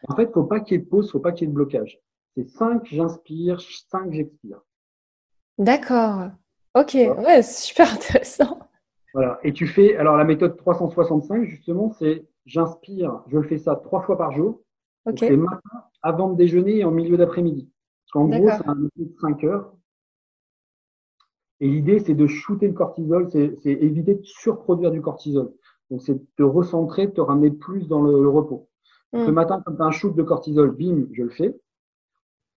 En 0.08 0.16
fait, 0.16 0.24
il 0.24 0.28
ne 0.28 0.32
faut 0.32 0.44
pas 0.44 0.60
qu'il 0.60 0.76
y 0.76 0.80
ait 0.80 0.84
de 0.84 0.88
pause, 0.88 1.06
il 1.06 1.08
ne 1.08 1.12
faut 1.12 1.20
pas 1.20 1.32
qu'il 1.32 1.42
y 1.42 1.44
ait 1.44 1.52
de 1.52 1.54
blocage. 1.54 2.00
C'est 2.36 2.48
5, 2.48 2.84
j'inspire, 2.84 3.60
5, 3.60 4.12
j'expire. 4.12 4.60
D'accord. 5.58 6.30
Ok, 6.74 6.94
ouais, 6.94 7.42
super 7.42 7.92
intéressant. 7.94 8.58
Voilà. 9.14 9.38
Et 9.42 9.54
tu 9.54 9.66
fais, 9.66 9.96
alors 9.96 10.18
la 10.18 10.24
méthode 10.24 10.56
365, 10.58 11.44
justement, 11.44 11.90
c'est 11.98 12.26
j'inspire, 12.44 13.22
je 13.28 13.38
le 13.38 13.42
fais 13.42 13.56
ça 13.56 13.74
trois 13.76 14.02
fois 14.02 14.18
par 14.18 14.32
jour. 14.32 14.60
Ok. 15.06 15.18
C'est 15.20 15.36
matin, 15.36 15.60
avant 16.02 16.28
de 16.30 16.36
déjeuner 16.36 16.78
et 16.78 16.84
en 16.84 16.90
milieu 16.90 17.16
d'après-midi. 17.16 17.70
Parce 18.04 18.12
qu'en 18.12 18.28
gros, 18.28 18.48
c'est 18.50 18.68
un 18.68 18.78
outil 18.82 19.06
de 19.06 19.14
5 19.20 19.44
heures. 19.44 19.72
Et 21.60 21.68
l'idée, 21.68 22.00
c'est 22.00 22.14
de 22.14 22.26
shooter 22.26 22.68
le 22.68 22.74
cortisol, 22.74 23.30
c'est 23.30 23.56
éviter 23.64 24.14
de 24.14 24.22
surproduire 24.24 24.90
du 24.90 25.00
cortisol. 25.00 25.54
Donc, 25.90 26.02
c'est 26.02 26.14
de 26.14 26.26
te 26.36 26.42
recentrer, 26.42 27.06
de 27.06 27.12
te 27.12 27.20
ramener 27.20 27.50
plus 27.50 27.88
dans 27.88 28.02
le, 28.02 28.28
repos. 28.28 28.68
Le 29.12 29.28
hmm. 29.28 29.30
matin, 29.30 29.62
quand 29.64 29.74
tu 29.74 29.82
as 29.82 29.84
un 29.86 29.90
shoot 29.90 30.14
de 30.14 30.22
cortisol, 30.22 30.72
bim, 30.72 31.06
je 31.12 31.22
le 31.22 31.30
fais. 31.30 31.58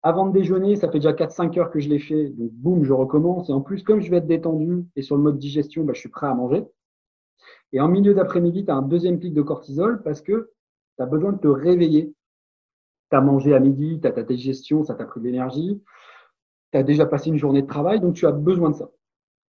Avant 0.08 0.26
de 0.26 0.32
déjeuner, 0.32 0.74
ça 0.74 0.90
fait 0.90 1.00
déjà 1.00 1.12
4-5 1.12 1.58
heures 1.58 1.70
que 1.70 1.80
je 1.80 1.90
l'ai 1.90 1.98
fait. 1.98 2.30
Donc, 2.30 2.50
boum, 2.52 2.82
je 2.82 2.94
recommence. 2.94 3.50
Et 3.50 3.52
en 3.52 3.60
plus, 3.60 3.82
comme 3.82 4.00
je 4.00 4.10
vais 4.10 4.16
être 4.16 4.26
détendu 4.26 4.86
et 4.96 5.02
sur 5.02 5.18
le 5.18 5.22
mode 5.22 5.36
digestion, 5.36 5.84
bah, 5.84 5.92
je 5.92 6.00
suis 6.00 6.08
prêt 6.08 6.26
à 6.26 6.32
manger. 6.32 6.64
Et 7.74 7.80
en 7.82 7.88
milieu 7.88 8.14
d'après-midi, 8.14 8.64
tu 8.64 8.70
as 8.70 8.74
un 8.74 8.80
deuxième 8.80 9.18
pic 9.18 9.34
de 9.34 9.42
cortisol 9.42 10.02
parce 10.02 10.22
que 10.22 10.50
tu 10.96 11.02
as 11.02 11.04
besoin 11.04 11.32
de 11.32 11.38
te 11.38 11.46
réveiller. 11.46 12.14
Tu 13.10 13.16
as 13.18 13.20
mangé 13.20 13.54
à 13.54 13.60
midi, 13.60 13.98
tu 14.00 14.08
as 14.08 14.12
ta 14.12 14.22
digestion, 14.22 14.82
ça 14.82 14.94
t'a 14.94 15.04
pris 15.04 15.20
de 15.20 15.26
l'énergie. 15.26 15.82
Tu 16.72 16.78
as 16.78 16.82
déjà 16.82 17.04
passé 17.04 17.28
une 17.28 17.36
journée 17.36 17.60
de 17.60 17.66
travail, 17.66 18.00
donc 18.00 18.14
tu 18.14 18.26
as 18.26 18.32
besoin 18.32 18.70
de 18.70 18.76
ça. 18.76 18.88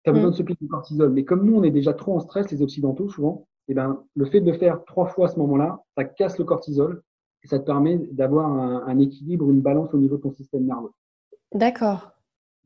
Tu 0.03 0.09
as 0.09 0.13
besoin 0.13 0.27
mm. 0.27 0.31
de 0.31 0.35
ce 0.35 0.43
pic 0.43 0.61
de 0.61 0.67
cortisol. 0.67 1.09
Mais 1.13 1.23
comme 1.23 1.45
nous, 1.45 1.55
on 1.55 1.63
est 1.63 1.71
déjà 1.71 1.93
trop 1.93 2.17
en 2.17 2.19
stress, 2.19 2.51
les 2.51 2.61
Occidentaux, 2.61 3.07
souvent, 3.07 3.47
eh 3.69 3.73
ben, 3.73 4.03
le 4.13 4.25
fait 4.25 4.41
de 4.41 4.51
faire 4.51 4.83
trois 4.83 5.05
fois 5.05 5.27
à 5.27 5.29
ce 5.29 5.39
moment-là, 5.39 5.81
ça 5.95 6.03
casse 6.03 6.37
le 6.37 6.43
cortisol 6.43 7.01
et 7.43 7.47
ça 7.47 7.59
te 7.59 7.65
permet 7.65 7.97
d'avoir 8.11 8.47
un, 8.87 8.99
équilibre, 8.99 9.49
une 9.49 9.61
balance 9.61 9.93
au 9.93 9.97
niveau 9.97 10.17
de 10.17 10.23
ton 10.23 10.33
système 10.33 10.65
nerveux. 10.65 10.91
D'accord. 11.53 12.11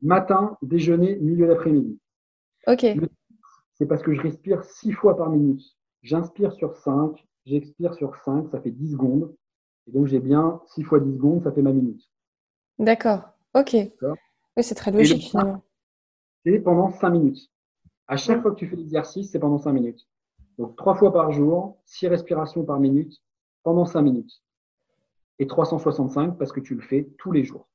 Matin, 0.02 0.56
déjeuner, 0.62 1.16
milieu 1.16 1.46
d'après-midi. 1.46 1.98
Ok 2.66 2.86
c'est 3.74 3.86
parce 3.86 4.02
que 4.02 4.12
je 4.12 4.20
respire 4.20 4.64
six 4.64 4.92
fois 4.92 5.16
par 5.16 5.30
minute. 5.30 5.62
J'inspire 6.02 6.52
sur 6.52 6.76
5, 6.76 7.24
j'expire 7.44 7.94
sur 7.94 8.16
5, 8.16 8.48
ça 8.50 8.60
fait 8.60 8.70
10 8.70 8.92
secondes. 8.92 9.34
Et 9.86 9.92
donc 9.92 10.06
j'ai 10.06 10.20
bien 10.20 10.60
6 10.74 10.84
fois 10.84 11.00
10 11.00 11.14
secondes, 11.14 11.42
ça 11.42 11.52
fait 11.52 11.62
ma 11.62 11.72
minute. 11.72 12.02
D'accord, 12.78 13.22
ok. 13.54 13.76
Oui, 14.56 14.62
c'est 14.62 14.74
très 14.74 14.92
logique 14.92 15.22
finalement. 15.22 15.62
C'est 16.44 16.60
pendant 16.60 16.90
5 16.90 17.10
minutes. 17.10 17.50
À 18.06 18.16
chaque 18.16 18.42
fois 18.42 18.52
que 18.52 18.56
tu 18.56 18.68
fais 18.68 18.76
l'exercice, 18.76 19.30
c'est 19.30 19.38
pendant 19.38 19.58
5 19.58 19.72
minutes. 19.72 20.06
Donc 20.58 20.76
3 20.76 20.94
fois 20.94 21.12
par 21.12 21.32
jour, 21.32 21.78
6 21.86 22.08
respirations 22.08 22.64
par 22.64 22.78
minute, 22.78 23.20
pendant 23.62 23.86
5 23.86 24.02
minutes. 24.02 24.42
Et 25.38 25.46
365 25.46 26.38
parce 26.38 26.52
que 26.52 26.60
tu 26.60 26.74
le 26.74 26.82
fais 26.82 27.08
tous 27.18 27.32
les 27.32 27.44
jours. 27.44 27.68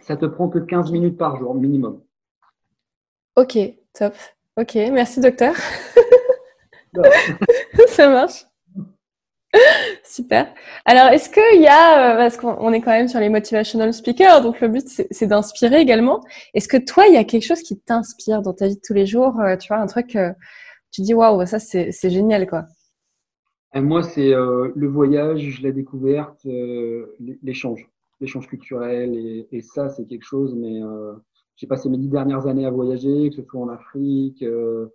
Ça 0.00 0.16
te 0.16 0.24
prend 0.26 0.48
que 0.48 0.58
15 0.58 0.90
minutes 0.92 1.18
par 1.18 1.36
jour 1.36 1.54
minimum. 1.54 2.02
Ok, 3.36 3.58
top. 3.92 4.14
Ok, 4.56 4.74
merci 4.74 5.20
docteur. 5.20 5.54
Ça 7.88 8.08
marche. 8.08 8.46
Super. 10.04 10.52
Alors, 10.84 11.08
est-ce 11.08 11.28
qu'il 11.28 11.60
y 11.60 11.66
a, 11.66 12.14
euh, 12.14 12.16
parce 12.16 12.36
qu'on 12.36 12.72
est 12.72 12.80
quand 12.80 12.92
même 12.92 13.08
sur 13.08 13.18
les 13.20 13.28
motivational 13.28 13.92
speakers, 13.92 14.42
donc 14.42 14.60
le 14.60 14.68
but 14.68 14.86
c'est 14.88 15.26
d'inspirer 15.26 15.80
également. 15.80 16.20
Est-ce 16.54 16.68
que 16.68 16.76
toi, 16.76 17.06
il 17.08 17.14
y 17.14 17.16
a 17.16 17.24
quelque 17.24 17.44
chose 17.44 17.62
qui 17.62 17.78
t'inspire 17.80 18.42
dans 18.42 18.52
ta 18.52 18.68
vie 18.68 18.76
de 18.76 18.80
tous 18.80 18.94
les 18.94 19.06
jours 19.06 19.40
euh, 19.40 19.56
Tu 19.56 19.68
vois, 19.68 19.78
un 19.78 19.86
truc, 19.86 20.14
euh, 20.14 20.32
tu 20.92 21.02
dis 21.02 21.14
waouh, 21.14 21.44
ça 21.46 21.58
c'est 21.58 22.10
génial 22.10 22.48
quoi. 22.48 22.66
Moi, 23.74 24.02
c'est 24.02 24.30
le 24.30 24.86
voyage, 24.88 25.62
la 25.62 25.72
découverte, 25.72 26.44
l'échange, 27.42 27.88
l'échange 28.20 28.48
culturel, 28.48 29.14
et, 29.14 29.48
et 29.52 29.62
ça 29.62 29.88
c'est 29.88 30.06
quelque 30.06 30.24
chose, 30.24 30.54
mais 30.54 30.80
j'ai 31.60 31.66
passé 31.66 31.90
mes 31.90 31.98
dix 31.98 32.08
dernières 32.08 32.46
années 32.46 32.64
à 32.64 32.70
voyager, 32.70 33.28
que 33.28 33.36
ce 33.36 33.42
soit 33.42 33.60
en 33.60 33.68
Afrique, 33.68 34.42
euh, 34.42 34.86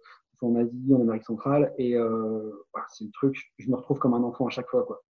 en 0.42 0.56
Asie, 0.56 0.94
en 0.96 1.02
Amérique 1.02 1.24
centrale. 1.24 1.72
Et 1.78 1.96
euh, 1.96 2.52
c'est 2.92 3.04
le 3.04 3.12
truc, 3.12 3.38
je 3.60 3.70
me 3.70 3.76
retrouve 3.76 4.00
comme 4.00 4.16
un 4.16 4.24
enfant 4.24 4.48
à 4.48 4.50
chaque 4.50 4.68
fois. 4.68 4.84
Quoi. 4.84 5.04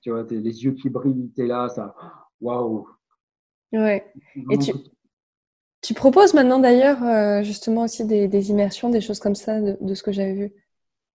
Tu 0.00 0.10
vois, 0.10 0.22
les 0.22 0.64
yeux 0.64 0.72
qui 0.72 0.88
brillent, 0.88 1.30
tu 1.36 1.42
es 1.42 1.46
là, 1.46 1.68
ça. 1.68 1.94
Waouh! 2.40 2.88
Ouais. 3.72 4.10
Et 4.50 4.56
tu, 4.56 4.72
tu 5.82 5.92
proposes 5.92 6.32
maintenant 6.32 6.60
d'ailleurs 6.60 7.02
euh, 7.02 7.42
justement 7.42 7.82
aussi 7.82 8.06
des, 8.06 8.50
immersions, 8.50 8.88
des 8.88 9.02
choses 9.02 9.20
comme 9.20 9.34
ça, 9.34 9.60
de, 9.60 9.94
ce 9.94 10.02
que 10.02 10.12
j'avais 10.12 10.32
vu? 10.32 10.52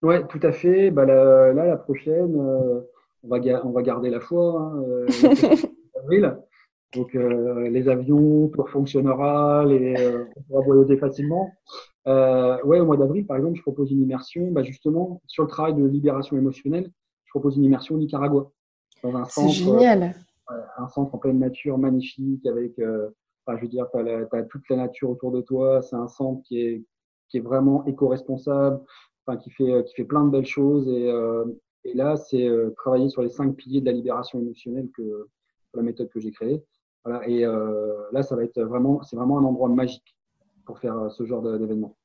Ouais, 0.01 0.25
tout 0.27 0.39
à 0.43 0.51
fait. 0.51 0.91
Bah, 0.91 1.05
là, 1.05 1.53
la 1.53 1.77
prochaine, 1.77 2.35
on, 2.35 3.27
va 3.27 3.38
on 3.63 3.71
va 3.71 3.81
garder 3.81 4.09
la 4.09 4.19
foi. 4.19 4.73
Hein, 4.73 5.05
avril. 6.03 6.38
Donc 6.95 7.13
euh, 7.13 7.69
les 7.69 7.88
avions, 7.88 8.47
tout 8.47 8.65
fonctionnera, 8.65 9.63
les, 9.65 9.95
euh, 9.99 10.25
on 10.35 10.41
pourra 10.43 10.62
voyager 10.62 10.97
facilement. 10.97 11.51
Euh, 12.07 12.62
ouais, 12.63 12.79
au 12.79 12.85
mois 12.85 12.97
d'avril, 12.97 13.27
par 13.27 13.38
exemple, 13.38 13.57
je 13.57 13.62
propose 13.62 13.91
une 13.91 14.01
immersion, 14.01 14.49
bah, 14.51 14.63
justement, 14.63 15.21
sur 15.27 15.43
le 15.43 15.49
travail 15.49 15.75
de 15.75 15.85
libération 15.85 16.35
émotionnelle, 16.35 16.89
je 17.25 17.29
propose 17.29 17.57
une 17.57 17.63
immersion 17.63 17.95
au 17.95 17.99
Nicaragua. 17.99 18.51
Dans 19.03 19.15
un 19.15 19.25
centre, 19.25 19.53
génial. 19.53 20.15
un 20.77 20.88
centre 20.88 21.13
en 21.13 21.19
pleine 21.19 21.38
nature 21.38 21.77
magnifique, 21.77 22.45
avec, 22.47 22.73
enfin, 23.45 23.57
je 23.57 23.62
veux 23.62 23.67
dire, 23.67 23.85
tu 23.93 23.99
as, 23.99 24.43
toute 24.43 24.67
la 24.69 24.77
nature 24.77 25.12
autour 25.12 25.31
de 25.31 25.41
toi. 25.41 25.81
C'est 25.83 25.95
un 25.95 26.07
centre 26.07 26.41
qui 26.43 26.59
est, 26.59 26.83
qui 27.29 27.38
est 27.38 27.41
vraiment 27.41 27.85
éco-responsable, 27.85 28.81
enfin, 29.29 29.37
qui, 29.37 29.49
fait, 29.51 29.83
qui 29.85 29.95
fait 29.95 30.03
plein 30.03 30.23
de 30.23 30.29
belles 30.29 30.45
choses. 30.45 30.87
Et, 30.87 31.09
et 31.85 31.93
là, 31.93 32.17
c'est 32.17 32.49
travailler 32.77 33.09
sur 33.09 33.21
les 33.21 33.29
cinq 33.29 33.55
piliers 33.55 33.81
de 33.81 33.85
la 33.85 33.91
libération 33.91 34.39
émotionnelle 34.39 34.89
que 34.95 35.27
la 35.73 35.83
méthode 35.83 36.09
que 36.09 36.19
j'ai 36.19 36.31
créée. 36.31 36.63
Voilà, 37.05 37.27
et 37.27 37.45
euh, 37.45 38.09
là, 38.11 38.23
ça 38.23 38.35
va 38.35 38.43
être 38.43 38.61
vraiment, 38.61 39.01
c'est 39.03 39.15
vraiment 39.15 39.39
un 39.39 39.43
endroit 39.43 39.69
magique 39.69 40.15
pour 40.65 40.79
faire 40.79 40.97
euh, 40.97 41.09
ce 41.09 41.25
genre 41.25 41.41
d'événement. 41.41 41.95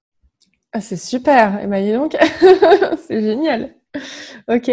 Ah, 0.73 0.81
c'est 0.81 0.97
super. 0.97 1.61
Et 1.61 1.65
eh 1.65 1.67
ben, 1.67 1.95
donc, 1.95 2.17
c'est 2.99 3.21
génial. 3.21 3.75
Ok. 4.49 4.71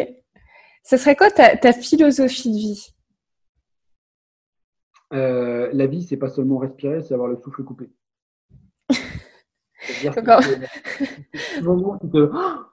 Ce 0.83 0.97
serait 0.97 1.15
quoi 1.15 1.29
ta, 1.29 1.73
philosophie 1.73 2.49
de 2.49 2.57
vie? 2.57 2.87
Euh, 5.13 5.69
La 5.73 5.85
vie, 5.85 6.03
c'est 6.03 6.17
pas 6.17 6.29
seulement 6.29 6.57
respirer, 6.57 7.01
c'est 7.01 7.13
avoir 7.13 7.29
le 7.29 7.37
souffle 7.37 7.63
coupé. 7.63 7.89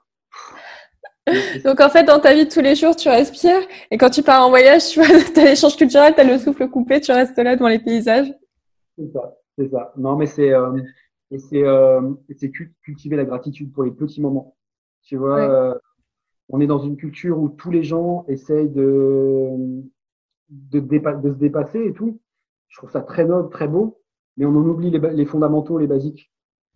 Donc 1.63 1.79
en 1.79 1.89
fait, 1.89 2.03
dans 2.03 2.19
ta 2.19 2.33
vie 2.33 2.45
de 2.45 2.51
tous 2.51 2.61
les 2.61 2.75
jours, 2.75 2.95
tu 2.95 3.09
respires. 3.09 3.61
Et 3.91 3.97
quand 3.97 4.09
tu 4.09 4.23
pars 4.23 4.45
en 4.45 4.49
voyage, 4.49 4.89
tu 4.89 5.01
as 5.01 5.43
l'échange 5.43 5.77
culturel, 5.77 6.13
tu 6.15 6.21
as 6.21 6.23
le 6.23 6.37
souffle 6.37 6.67
coupé, 6.69 7.01
tu 7.01 7.11
restes 7.11 7.37
là 7.37 7.55
devant 7.55 7.67
les 7.67 7.79
paysages. 7.79 8.33
C'est 8.97 9.11
ça, 9.11 9.37
c'est 9.57 9.69
ça. 9.69 9.93
Non, 9.97 10.15
mais 10.15 10.25
c'est 10.25 10.51
euh, 10.51 10.77
euh, 11.53 12.13
cultiver 12.83 13.15
la 13.15 13.25
gratitude 13.25 13.71
pour 13.71 13.83
les 13.83 13.91
petits 13.91 14.21
moments. 14.21 14.55
Tu 15.03 15.15
vois, 15.15 15.39
euh, 15.39 15.75
on 16.49 16.59
est 16.59 16.67
dans 16.67 16.79
une 16.79 16.97
culture 16.97 17.37
où 17.37 17.49
tous 17.49 17.71
les 17.71 17.83
gens 17.83 18.25
essayent 18.27 18.69
de, 18.69 19.83
de, 20.49 20.79
de 20.79 21.31
se 21.31 21.37
dépasser 21.37 21.85
et 21.85 21.93
tout. 21.93 22.19
Je 22.67 22.77
trouve 22.77 22.91
ça 22.91 23.01
très 23.01 23.25
noble, 23.25 23.49
très 23.49 23.67
beau, 23.67 24.01
mais 24.37 24.45
on 24.45 24.49
en 24.49 24.67
oublie 24.67 24.91
les, 24.91 24.99
les 24.99 25.25
fondamentaux, 25.25 25.79
les 25.79 25.87
basiques. 25.87 26.31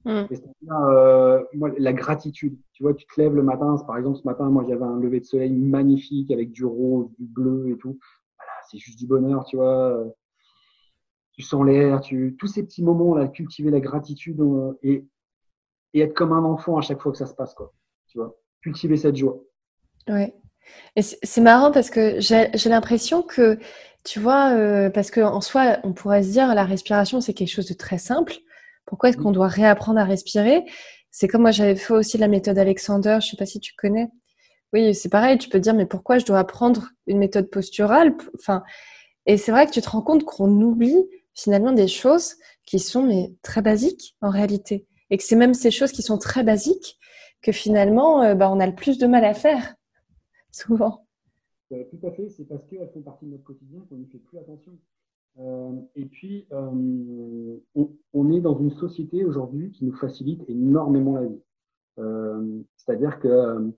Mm. 0.05 0.25
Euh, 0.71 1.43
moi, 1.53 1.71
la 1.77 1.93
gratitude. 1.93 2.57
Tu 2.73 2.83
vois, 2.83 2.93
tu 2.93 3.05
te 3.05 3.19
lèves 3.19 3.35
le 3.35 3.43
matin. 3.43 3.75
Par 3.87 3.97
exemple, 3.97 4.19
ce 4.19 4.27
matin, 4.27 4.49
moi, 4.49 4.65
j'avais 4.67 4.83
un 4.83 4.99
lever 4.99 5.19
de 5.19 5.25
soleil 5.25 5.51
magnifique 5.53 6.31
avec 6.31 6.51
du 6.51 6.65
rose, 6.65 7.09
du 7.17 7.25
bleu 7.25 7.69
et 7.69 7.77
tout. 7.77 7.97
Voilà, 8.37 8.51
c'est 8.69 8.77
juste 8.77 8.99
du 8.99 9.07
bonheur, 9.07 9.45
tu 9.45 9.55
vois. 9.55 10.03
Tu 11.33 11.41
sens 11.41 11.65
l'air, 11.65 12.01
tu 12.01 12.35
tous 12.37 12.47
ces 12.47 12.63
petits 12.63 12.83
moments 12.83 13.15
là, 13.15 13.27
cultiver 13.27 13.71
la 13.71 13.79
gratitude 13.79 14.39
euh, 14.39 14.73
et, 14.83 15.07
et 15.93 16.01
être 16.01 16.13
comme 16.13 16.31
un 16.31 16.43
enfant 16.43 16.77
à 16.77 16.81
chaque 16.81 17.01
fois 17.01 17.11
que 17.11 17.17
ça 17.17 17.25
se 17.25 17.33
passe, 17.33 17.53
quoi. 17.55 17.73
Tu 18.07 18.19
vois, 18.19 18.35
cultiver 18.61 18.97
cette 18.97 19.15
joie. 19.15 19.39
Ouais. 20.07 20.35
Et 20.95 21.01
c'est 21.01 21.41
marrant 21.41 21.71
parce 21.71 21.89
que 21.89 22.19
j'ai 22.19 22.69
l'impression 22.69 23.21
que, 23.21 23.57
tu 24.03 24.19
vois, 24.19 24.51
euh, 24.51 24.89
parce 24.89 25.11
qu'en 25.11 25.41
soi, 25.41 25.77
on 25.83 25.93
pourrait 25.93 26.23
se 26.23 26.31
dire 26.31 26.53
la 26.53 26.65
respiration, 26.65 27.19
c'est 27.21 27.33
quelque 27.33 27.49
chose 27.49 27.67
de 27.67 27.73
très 27.73 27.97
simple. 27.97 28.35
Pourquoi 28.85 29.09
est-ce 29.09 29.17
qu'on 29.17 29.31
doit 29.31 29.47
réapprendre 29.47 29.99
à 29.99 30.03
respirer? 30.03 30.63
C'est 31.11 31.27
comme 31.27 31.41
moi, 31.41 31.51
j'avais 31.51 31.75
fait 31.75 31.93
aussi 31.93 32.17
la 32.17 32.27
méthode 32.27 32.57
Alexander, 32.57 33.17
je 33.21 33.27
ne 33.27 33.31
sais 33.31 33.37
pas 33.37 33.45
si 33.45 33.59
tu 33.59 33.73
connais. 33.75 34.09
Oui, 34.73 34.95
c'est 34.95 35.09
pareil, 35.09 35.37
tu 35.37 35.49
peux 35.49 35.59
te 35.59 35.63
dire, 35.63 35.75
mais 35.75 35.85
pourquoi 35.85 36.17
je 36.17 36.25
dois 36.25 36.39
apprendre 36.39 36.89
une 37.05 37.19
méthode 37.19 37.49
posturale? 37.49 38.15
Enfin, 38.35 38.63
Et 39.27 39.37
c'est 39.37 39.51
vrai 39.51 39.67
que 39.67 39.71
tu 39.71 39.81
te 39.81 39.89
rends 39.89 40.01
compte 40.01 40.23
qu'on 40.23 40.49
oublie 40.61 41.05
finalement 41.35 41.71
des 41.71 41.87
choses 41.87 42.35
qui 42.65 42.79
sont 42.79 43.03
mais, 43.03 43.33
très 43.43 43.61
basiques 43.61 44.15
en 44.21 44.29
réalité. 44.29 44.87
Et 45.09 45.17
que 45.17 45.23
c'est 45.23 45.35
même 45.35 45.53
ces 45.53 45.69
choses 45.69 45.91
qui 45.91 46.01
sont 46.01 46.17
très 46.17 46.43
basiques 46.43 46.97
que 47.43 47.51
finalement, 47.51 48.23
euh, 48.23 48.35
bah, 48.35 48.49
on 48.51 48.59
a 48.59 48.65
le 48.65 48.73
plus 48.73 48.97
de 48.97 49.05
mal 49.05 49.25
à 49.25 49.33
faire, 49.33 49.75
souvent. 50.51 51.05
Euh, 51.71 51.83
tout 51.91 52.07
à 52.07 52.11
fait, 52.11 52.29
c'est 52.29 52.45
parce 52.45 52.65
qu'elles 52.65 52.89
font 52.93 53.01
partie 53.01 53.25
de 53.25 53.31
notre 53.31 53.43
quotidien 53.43 53.81
qu'on 53.87 53.97
n'y 53.97 54.07
fait 54.07 54.17
plus 54.17 54.39
attention. 54.39 54.71
Euh, 55.39 55.71
et 55.95 56.05
puis, 56.05 56.47
euh, 56.51 57.57
on, 58.13 58.31
est 58.31 58.41
dans 58.41 58.57
une 58.57 58.71
société 58.71 59.25
aujourd'hui 59.25 59.71
qui 59.71 59.85
nous 59.85 59.95
facilite 59.95 60.43
énormément 60.47 61.15
la 61.15 61.25
vie. 61.25 61.41
Euh, 61.99 62.61
c'est-à-dire 62.77 63.19
que, 63.19 63.71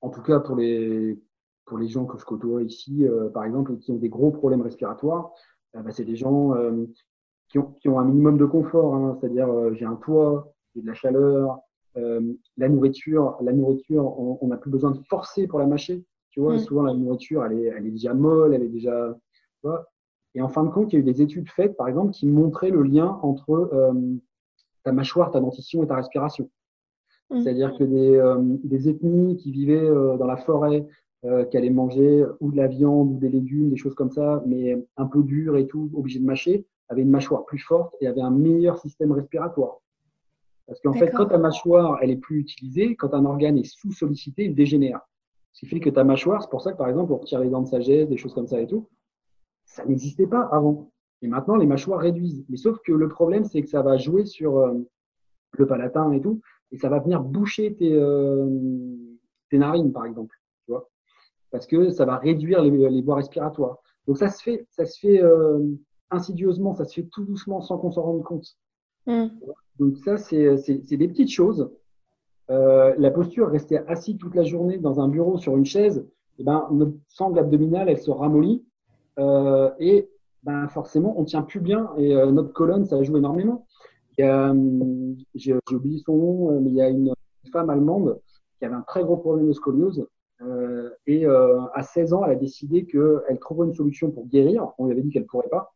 en 0.00 0.10
tout 0.10 0.22
cas 0.22 0.40
pour 0.40 0.56
les, 0.56 1.18
pour 1.64 1.78
les 1.78 1.88
gens 1.88 2.04
que 2.06 2.18
je 2.18 2.24
côtoie 2.24 2.62
ici, 2.62 3.06
par 3.34 3.44
exemple, 3.44 3.76
qui 3.78 3.90
ont 3.90 3.96
des 3.96 4.08
gros 4.08 4.30
problèmes 4.30 4.62
respiratoires, 4.62 5.32
bah, 5.74 5.90
c'est 5.90 6.04
des 6.04 6.16
gens 6.16 6.54
qui 7.48 7.58
ont, 7.58 7.72
qui, 7.80 7.88
ont, 7.88 7.98
un 7.98 8.04
minimum 8.04 8.38
de 8.38 8.46
confort. 8.46 8.94
Hein. 8.94 9.18
c'est-à-dire, 9.20 9.74
j'ai 9.74 9.84
un 9.84 9.96
toit, 9.96 10.52
j'ai 10.74 10.82
de 10.82 10.86
la 10.86 10.94
chaleur, 10.94 11.58
la 11.94 12.68
nourriture, 12.68 13.36
la 13.42 13.52
nourriture, 13.52 14.18
on 14.18 14.46
n'a 14.46 14.56
plus 14.56 14.70
besoin 14.70 14.92
de 14.92 15.00
forcer 15.08 15.46
pour 15.46 15.58
la 15.58 15.66
mâcher. 15.66 16.04
Tu 16.30 16.40
vois, 16.40 16.54
mmh. 16.54 16.58
souvent 16.58 16.82
la 16.82 16.92
nourriture, 16.92 17.44
elle 17.46 17.58
est, 17.58 17.64
elle 17.64 17.86
est 17.86 17.90
déjà 17.90 18.12
molle, 18.12 18.52
elle 18.52 18.62
est 18.62 18.68
déjà, 18.68 19.16
et 20.36 20.42
en 20.42 20.48
fin 20.48 20.64
de 20.64 20.70
compte, 20.70 20.92
il 20.92 20.96
y 20.96 20.98
a 20.98 21.00
eu 21.00 21.02
des 21.02 21.22
études 21.22 21.48
faites, 21.48 21.76
par 21.76 21.88
exemple, 21.88 22.12
qui 22.12 22.26
montraient 22.26 22.70
le 22.70 22.82
lien 22.82 23.18
entre 23.22 23.70
euh, 23.72 23.92
ta 24.84 24.92
mâchoire, 24.92 25.30
ta 25.30 25.40
dentition 25.40 25.82
et 25.82 25.86
ta 25.86 25.96
respiration. 25.96 26.50
Mmh. 27.30 27.40
C'est-à-dire 27.40 27.76
que 27.76 27.84
des, 27.84 28.16
euh, 28.16 28.36
des, 28.62 28.88
ethnies 28.90 29.36
qui 29.36 29.50
vivaient 29.50 29.88
euh, 29.88 30.16
dans 30.18 30.26
la 30.26 30.36
forêt, 30.36 30.86
qui 31.50 31.56
allaient 31.56 31.70
manger 31.70 32.24
ou 32.38 32.52
de 32.52 32.56
la 32.56 32.68
viande 32.68 33.10
ou 33.10 33.18
des 33.18 33.28
légumes, 33.28 33.68
des 33.68 33.76
choses 33.76 33.96
comme 33.96 34.12
ça, 34.12 34.44
mais 34.46 34.80
un 34.96 35.06
peu 35.06 35.24
dur 35.24 35.56
et 35.56 35.66
tout, 35.66 35.90
obligés 35.92 36.20
de 36.20 36.24
mâcher, 36.24 36.66
avaient 36.88 37.02
une 37.02 37.10
mâchoire 37.10 37.44
plus 37.46 37.58
forte 37.58 37.96
et 38.00 38.06
avaient 38.06 38.20
un 38.20 38.30
meilleur 38.30 38.78
système 38.78 39.10
respiratoire. 39.10 39.80
Parce 40.68 40.80
qu'en 40.80 40.92
fait, 40.92 41.10
quand 41.10 41.26
ta 41.26 41.38
mâchoire 41.38 41.98
elle 42.00 42.10
est 42.10 42.16
plus 42.16 42.38
utilisée, 42.38 42.94
quand 42.94 43.12
un 43.12 43.24
organe 43.24 43.58
est 43.58 43.64
sous-sollicité, 43.64 44.44
il 44.44 44.54
dégénère. 44.54 45.00
Ce 45.52 45.60
qui 45.60 45.66
fait 45.66 45.80
que 45.80 45.90
ta 45.90 46.04
mâchoire, 46.04 46.44
c'est 46.44 46.50
pour 46.50 46.62
ça 46.62 46.72
que 46.72 46.78
par 46.78 46.88
exemple, 46.88 47.12
on 47.12 47.16
retire 47.16 47.40
les 47.40 47.48
dents 47.48 47.62
de 47.62 47.68
sagesse, 47.68 48.08
des 48.08 48.18
choses 48.18 48.34
comme 48.34 48.46
ça 48.46 48.60
et 48.60 48.68
tout, 48.68 48.86
ça 49.76 49.84
n'existait 49.84 50.26
pas 50.26 50.48
avant. 50.52 50.90
Et 51.22 51.28
maintenant, 51.28 51.56
les 51.56 51.66
mâchoires 51.66 52.00
réduisent. 52.00 52.44
Mais 52.48 52.56
sauf 52.56 52.78
que 52.80 52.92
le 52.92 53.08
problème, 53.08 53.44
c'est 53.44 53.62
que 53.62 53.68
ça 53.68 53.82
va 53.82 53.98
jouer 53.98 54.24
sur 54.24 54.58
euh, 54.58 54.72
le 55.52 55.66
palatin 55.66 56.12
et 56.12 56.20
tout, 56.20 56.40
et 56.72 56.78
ça 56.78 56.88
va 56.88 56.98
venir 56.98 57.22
boucher 57.22 57.74
tes, 57.74 57.92
euh, 57.92 58.48
tes 59.50 59.58
narines, 59.58 59.92
par 59.92 60.06
exemple. 60.06 60.34
Tu 60.64 60.72
vois 60.72 60.88
Parce 61.50 61.66
que 61.66 61.90
ça 61.90 62.06
va 62.06 62.16
réduire 62.16 62.62
les, 62.62 62.70
les, 62.70 63.02
voies 63.02 63.16
respiratoires. 63.16 63.78
Donc 64.06 64.16
ça 64.16 64.28
se 64.28 64.42
fait, 64.42 64.66
ça 64.70 64.86
se 64.86 64.98
fait 64.98 65.22
euh, 65.22 65.60
insidieusement, 66.10 66.74
ça 66.74 66.84
se 66.86 66.94
fait 66.94 67.08
tout 67.12 67.24
doucement 67.24 67.60
sans 67.60 67.76
qu'on 67.76 67.90
s'en 67.90 68.02
rende 68.02 68.22
compte. 68.22 68.56
Mm. 69.06 69.26
Donc 69.78 69.98
ça, 69.98 70.16
c'est 70.16 70.96
des 70.96 71.08
petites 71.08 71.30
choses. 71.30 71.70
la 72.48 73.10
posture, 73.10 73.48
rester 73.48 73.78
assis 73.88 74.16
toute 74.16 74.34
la 74.34 74.44
journée 74.44 74.78
dans 74.78 75.00
un 75.00 75.08
bureau 75.08 75.36
sur 75.36 75.56
une 75.56 75.66
chaise, 75.66 76.06
eh 76.38 76.44
ben, 76.44 76.66
notre 76.72 76.96
sangle 77.08 77.38
abdominale, 77.38 77.88
elle 77.90 78.00
se 78.00 78.10
ramollit 78.10 78.64
euh, 79.18 79.70
et 79.78 80.08
ben, 80.42 80.68
forcément, 80.68 81.18
on 81.18 81.24
tient 81.24 81.42
plus 81.42 81.60
bien 81.60 81.90
et 81.96 82.14
euh, 82.14 82.30
notre 82.30 82.52
colonne, 82.52 82.84
ça 82.84 83.02
joue 83.02 83.16
énormément. 83.16 83.66
Euh, 84.20 85.14
j'ai 85.34 85.58
oublié 85.70 85.98
son 85.98 86.16
nom, 86.16 86.60
mais 86.60 86.70
il 86.70 86.76
y 86.76 86.80
a 86.80 86.88
une 86.88 87.12
femme 87.52 87.70
allemande 87.70 88.20
qui 88.58 88.64
avait 88.64 88.74
un 88.74 88.82
très 88.82 89.02
gros 89.02 89.16
problème 89.16 89.48
de 89.48 89.52
scoliose. 89.52 90.06
Et 91.06 91.26
à 91.26 91.82
16 91.82 92.12
ans, 92.12 92.24
elle 92.24 92.32
a 92.32 92.36
décidé 92.36 92.86
qu'elle 92.86 93.38
trouverait 93.40 93.68
une 93.68 93.74
solution 93.74 94.10
pour 94.10 94.26
guérir. 94.26 94.68
On 94.78 94.86
lui 94.86 94.92
avait 94.92 95.02
dit 95.02 95.10
qu'elle 95.10 95.22
ne 95.22 95.28
pourrait 95.28 95.48
pas. 95.48 95.74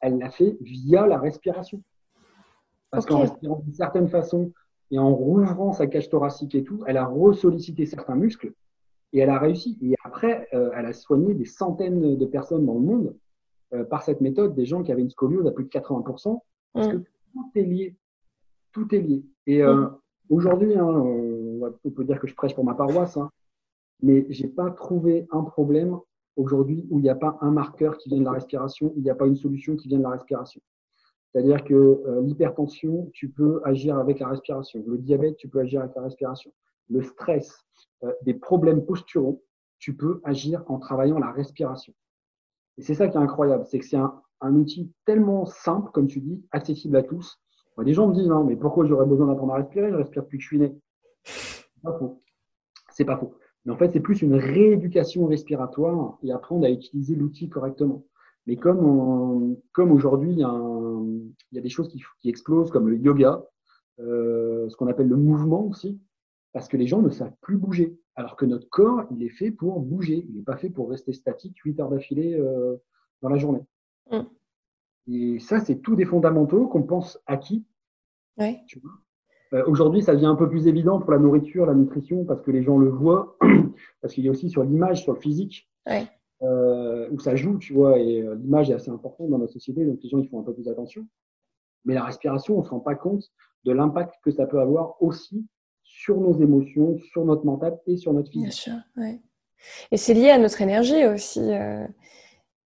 Elle 0.00 0.18
l'a 0.18 0.30
fait 0.30 0.56
via 0.60 1.06
la 1.06 1.18
respiration. 1.18 1.82
Parce 2.90 3.06
qu'en 3.06 3.20
respirant 3.20 3.60
d'une 3.64 3.74
certaine 3.74 4.08
façon 4.08 4.52
et 4.90 4.98
en 4.98 5.12
rouvrant 5.14 5.72
sa 5.72 5.86
cage 5.86 6.08
thoracique 6.08 6.54
et 6.54 6.62
tout, 6.62 6.84
elle 6.86 6.96
a 6.96 7.06
ressollicité 7.06 7.86
certains 7.86 8.14
muscles 8.14 8.52
et 9.14 9.20
elle 9.20 9.30
a 9.30 9.38
réussi. 9.38 9.78
Et 9.80 9.94
après, 10.04 10.48
euh, 10.52 10.70
elle 10.76 10.86
a 10.86 10.92
soigné 10.92 11.34
des 11.34 11.44
centaines 11.46 12.18
de 12.18 12.26
personnes 12.26 12.66
dans 12.66 12.74
le 12.74 12.80
monde 12.80 13.16
euh, 13.72 13.84
par 13.84 14.02
cette 14.02 14.20
méthode, 14.20 14.54
des 14.54 14.66
gens 14.66 14.82
qui 14.82 14.92
avaient 14.92 15.02
une 15.02 15.10
scoliose 15.10 15.46
à 15.46 15.52
plus 15.52 15.64
de 15.64 15.70
80%, 15.70 16.40
parce 16.72 16.88
que 16.88 16.96
mm. 16.96 17.04
tout 17.32 17.50
est 17.54 17.62
lié. 17.62 17.96
Tout 18.72 18.92
est 18.94 19.00
lié. 19.00 19.24
Et 19.46 19.62
euh, 19.62 19.76
mm. 19.76 19.98
aujourd'hui, 20.30 20.74
hein, 20.76 20.84
on, 20.84 21.90
peut 21.90 22.04
dire 22.04 22.18
que 22.18 22.26
je 22.26 22.34
prêche 22.34 22.54
pour 22.54 22.64
ma 22.64 22.74
paroisse, 22.74 23.16
hein, 23.16 23.30
mais 24.02 24.26
j'ai 24.30 24.48
pas 24.48 24.70
trouvé 24.70 25.28
un 25.30 25.42
problème 25.42 25.96
aujourd'hui 26.36 26.84
où 26.90 26.98
il 26.98 27.02
n'y 27.02 27.08
a 27.08 27.14
pas 27.14 27.38
un 27.40 27.52
marqueur 27.52 27.96
qui 27.96 28.08
vient 28.08 28.18
de 28.18 28.24
la 28.24 28.32
respiration, 28.32 28.92
il 28.96 29.04
n'y 29.04 29.10
a 29.10 29.14
pas 29.14 29.26
une 29.26 29.36
solution 29.36 29.76
qui 29.76 29.86
vient 29.86 29.98
de 29.98 30.02
la 30.02 30.10
respiration. 30.10 30.60
C'est-à-dire 31.30 31.62
que 31.64 32.20
l'hypertension, 32.22 33.10
tu 33.12 33.28
peux 33.28 33.60
agir 33.64 33.98
avec 33.98 34.18
la 34.20 34.28
respiration. 34.28 34.84
Le 34.86 34.98
diabète, 34.98 35.36
tu 35.36 35.48
peux 35.48 35.60
agir 35.60 35.80
avec 35.80 35.94
la 35.96 36.02
respiration. 36.02 36.52
Le 36.90 37.02
stress, 37.02 37.64
des 38.22 38.34
problèmes 38.34 38.84
posturaux, 38.84 39.42
tu 39.78 39.96
peux 39.96 40.20
agir 40.24 40.64
en 40.68 40.78
travaillant 40.78 41.18
la 41.18 41.30
respiration. 41.30 41.92
Et 42.78 42.82
c'est 42.82 42.94
ça 42.94 43.08
qui 43.08 43.16
est 43.16 43.20
incroyable, 43.20 43.64
c'est 43.66 43.78
que 43.78 43.84
c'est 43.84 43.96
un, 43.96 44.20
outil 44.42 44.92
tellement 45.06 45.46
simple, 45.46 45.90
comme 45.92 46.06
tu 46.06 46.20
dis, 46.20 46.44
accessible 46.50 46.96
à 46.96 47.02
tous. 47.02 47.38
Des 47.78 47.94
gens 47.94 48.08
me 48.08 48.14
disent, 48.14 48.28
non, 48.28 48.44
mais 48.44 48.56
pourquoi 48.56 48.84
j'aurais 48.84 49.06
besoin 49.06 49.26
d'apprendre 49.26 49.54
à 49.54 49.56
respirer? 49.56 49.90
Je 49.90 49.96
respire 49.96 50.22
depuis 50.22 50.38
que 50.38 50.42
je 50.42 50.48
suis 50.48 50.58
né. 50.58 50.76
C'est 51.24 51.82
pas 51.82 51.98
faux. 51.98 52.22
C'est 52.90 53.04
pas 53.04 53.16
faux. 53.16 53.34
Mais 53.64 53.72
en 53.72 53.76
fait, 53.76 53.90
c'est 53.90 54.00
plus 54.00 54.20
une 54.22 54.34
rééducation 54.34 55.26
respiratoire 55.26 56.18
et 56.22 56.30
apprendre 56.30 56.66
à 56.66 56.70
utiliser 56.70 57.14
l'outil 57.14 57.48
correctement. 57.48 58.04
Mais 58.46 58.56
comme, 58.56 59.56
aujourd'hui, 59.78 60.32
il, 60.32 60.38
y 61.52 61.58
a 61.58 61.62
des 61.62 61.68
choses 61.70 61.88
qui, 61.88 62.02
qui 62.20 62.28
explosent, 62.28 62.70
comme 62.70 62.88
le 62.88 62.98
yoga, 62.98 63.42
euh, 64.00 64.68
ce 64.68 64.76
qu'on 64.76 64.88
appelle 64.88 65.08
le 65.08 65.16
mouvement 65.16 65.64
aussi 65.66 66.00
parce 66.54 66.68
que 66.68 66.76
les 66.76 66.86
gens 66.86 67.02
ne 67.02 67.10
savent 67.10 67.34
plus 67.42 67.58
bouger. 67.58 67.98
Alors 68.14 68.36
que 68.36 68.46
notre 68.46 68.68
corps, 68.70 69.04
il 69.10 69.22
est 69.24 69.28
fait 69.28 69.50
pour 69.50 69.80
bouger. 69.80 70.24
Il 70.28 70.36
n'est 70.36 70.42
pas 70.42 70.56
fait 70.56 70.70
pour 70.70 70.88
rester 70.88 71.12
statique 71.12 71.58
8 71.58 71.80
heures 71.80 71.90
d'affilée 71.90 72.34
euh, 72.34 72.76
dans 73.22 73.28
la 73.28 73.36
journée. 73.36 73.64
Mm. 74.10 74.20
Et 75.08 75.40
ça, 75.40 75.58
c'est 75.58 75.82
tout 75.82 75.96
des 75.96 76.04
fondamentaux 76.04 76.68
qu'on 76.68 76.84
pense 76.84 77.20
acquis. 77.26 77.66
Ouais. 78.38 78.60
Euh, 79.52 79.64
aujourd'hui, 79.66 80.00
ça 80.00 80.14
devient 80.14 80.26
un 80.26 80.36
peu 80.36 80.48
plus 80.48 80.68
évident 80.68 81.00
pour 81.00 81.10
la 81.10 81.18
nourriture, 81.18 81.66
la 81.66 81.74
nutrition, 81.74 82.24
parce 82.24 82.40
que 82.40 82.52
les 82.52 82.62
gens 82.62 82.78
le 82.78 82.88
voient, 82.88 83.36
parce 84.00 84.14
qu'il 84.14 84.24
y 84.24 84.28
a 84.28 84.30
aussi 84.30 84.48
sur 84.48 84.62
l'image, 84.62 85.02
sur 85.02 85.12
le 85.12 85.20
physique, 85.20 85.68
euh, 86.42 87.08
où 87.10 87.18
ça 87.18 87.34
joue, 87.34 87.58
tu 87.58 87.72
vois, 87.72 87.98
et 87.98 88.22
l'image 88.36 88.70
est 88.70 88.74
assez 88.74 88.90
importante 88.90 89.28
dans 89.28 89.38
notre 89.38 89.52
société, 89.52 89.84
donc 89.84 89.98
les 90.02 90.08
gens 90.08 90.18
ils 90.18 90.28
font 90.28 90.40
un 90.40 90.44
peu 90.44 90.54
plus 90.54 90.68
attention. 90.68 91.06
Mais 91.84 91.94
la 91.94 92.04
respiration, 92.04 92.56
on 92.56 92.60
ne 92.60 92.64
se 92.64 92.70
rend 92.70 92.80
pas 92.80 92.94
compte 92.94 93.24
de 93.64 93.72
l'impact 93.72 94.14
que 94.22 94.30
ça 94.30 94.46
peut 94.46 94.60
avoir 94.60 95.00
aussi 95.02 95.46
sur 96.04 96.20
nos 96.20 96.38
émotions, 96.38 96.98
sur 97.12 97.24
notre 97.24 97.46
mental 97.46 97.78
et 97.86 97.96
sur 97.96 98.12
notre 98.12 98.30
physique. 98.30 98.48
Bien 98.48 98.50
sûr, 98.50 98.74
ouais. 98.98 99.20
Et 99.90 99.96
c'est 99.96 100.12
lié 100.12 100.28
à 100.28 100.38
notre 100.38 100.60
énergie 100.60 101.06
aussi. 101.06 101.40
Euh, 101.40 101.86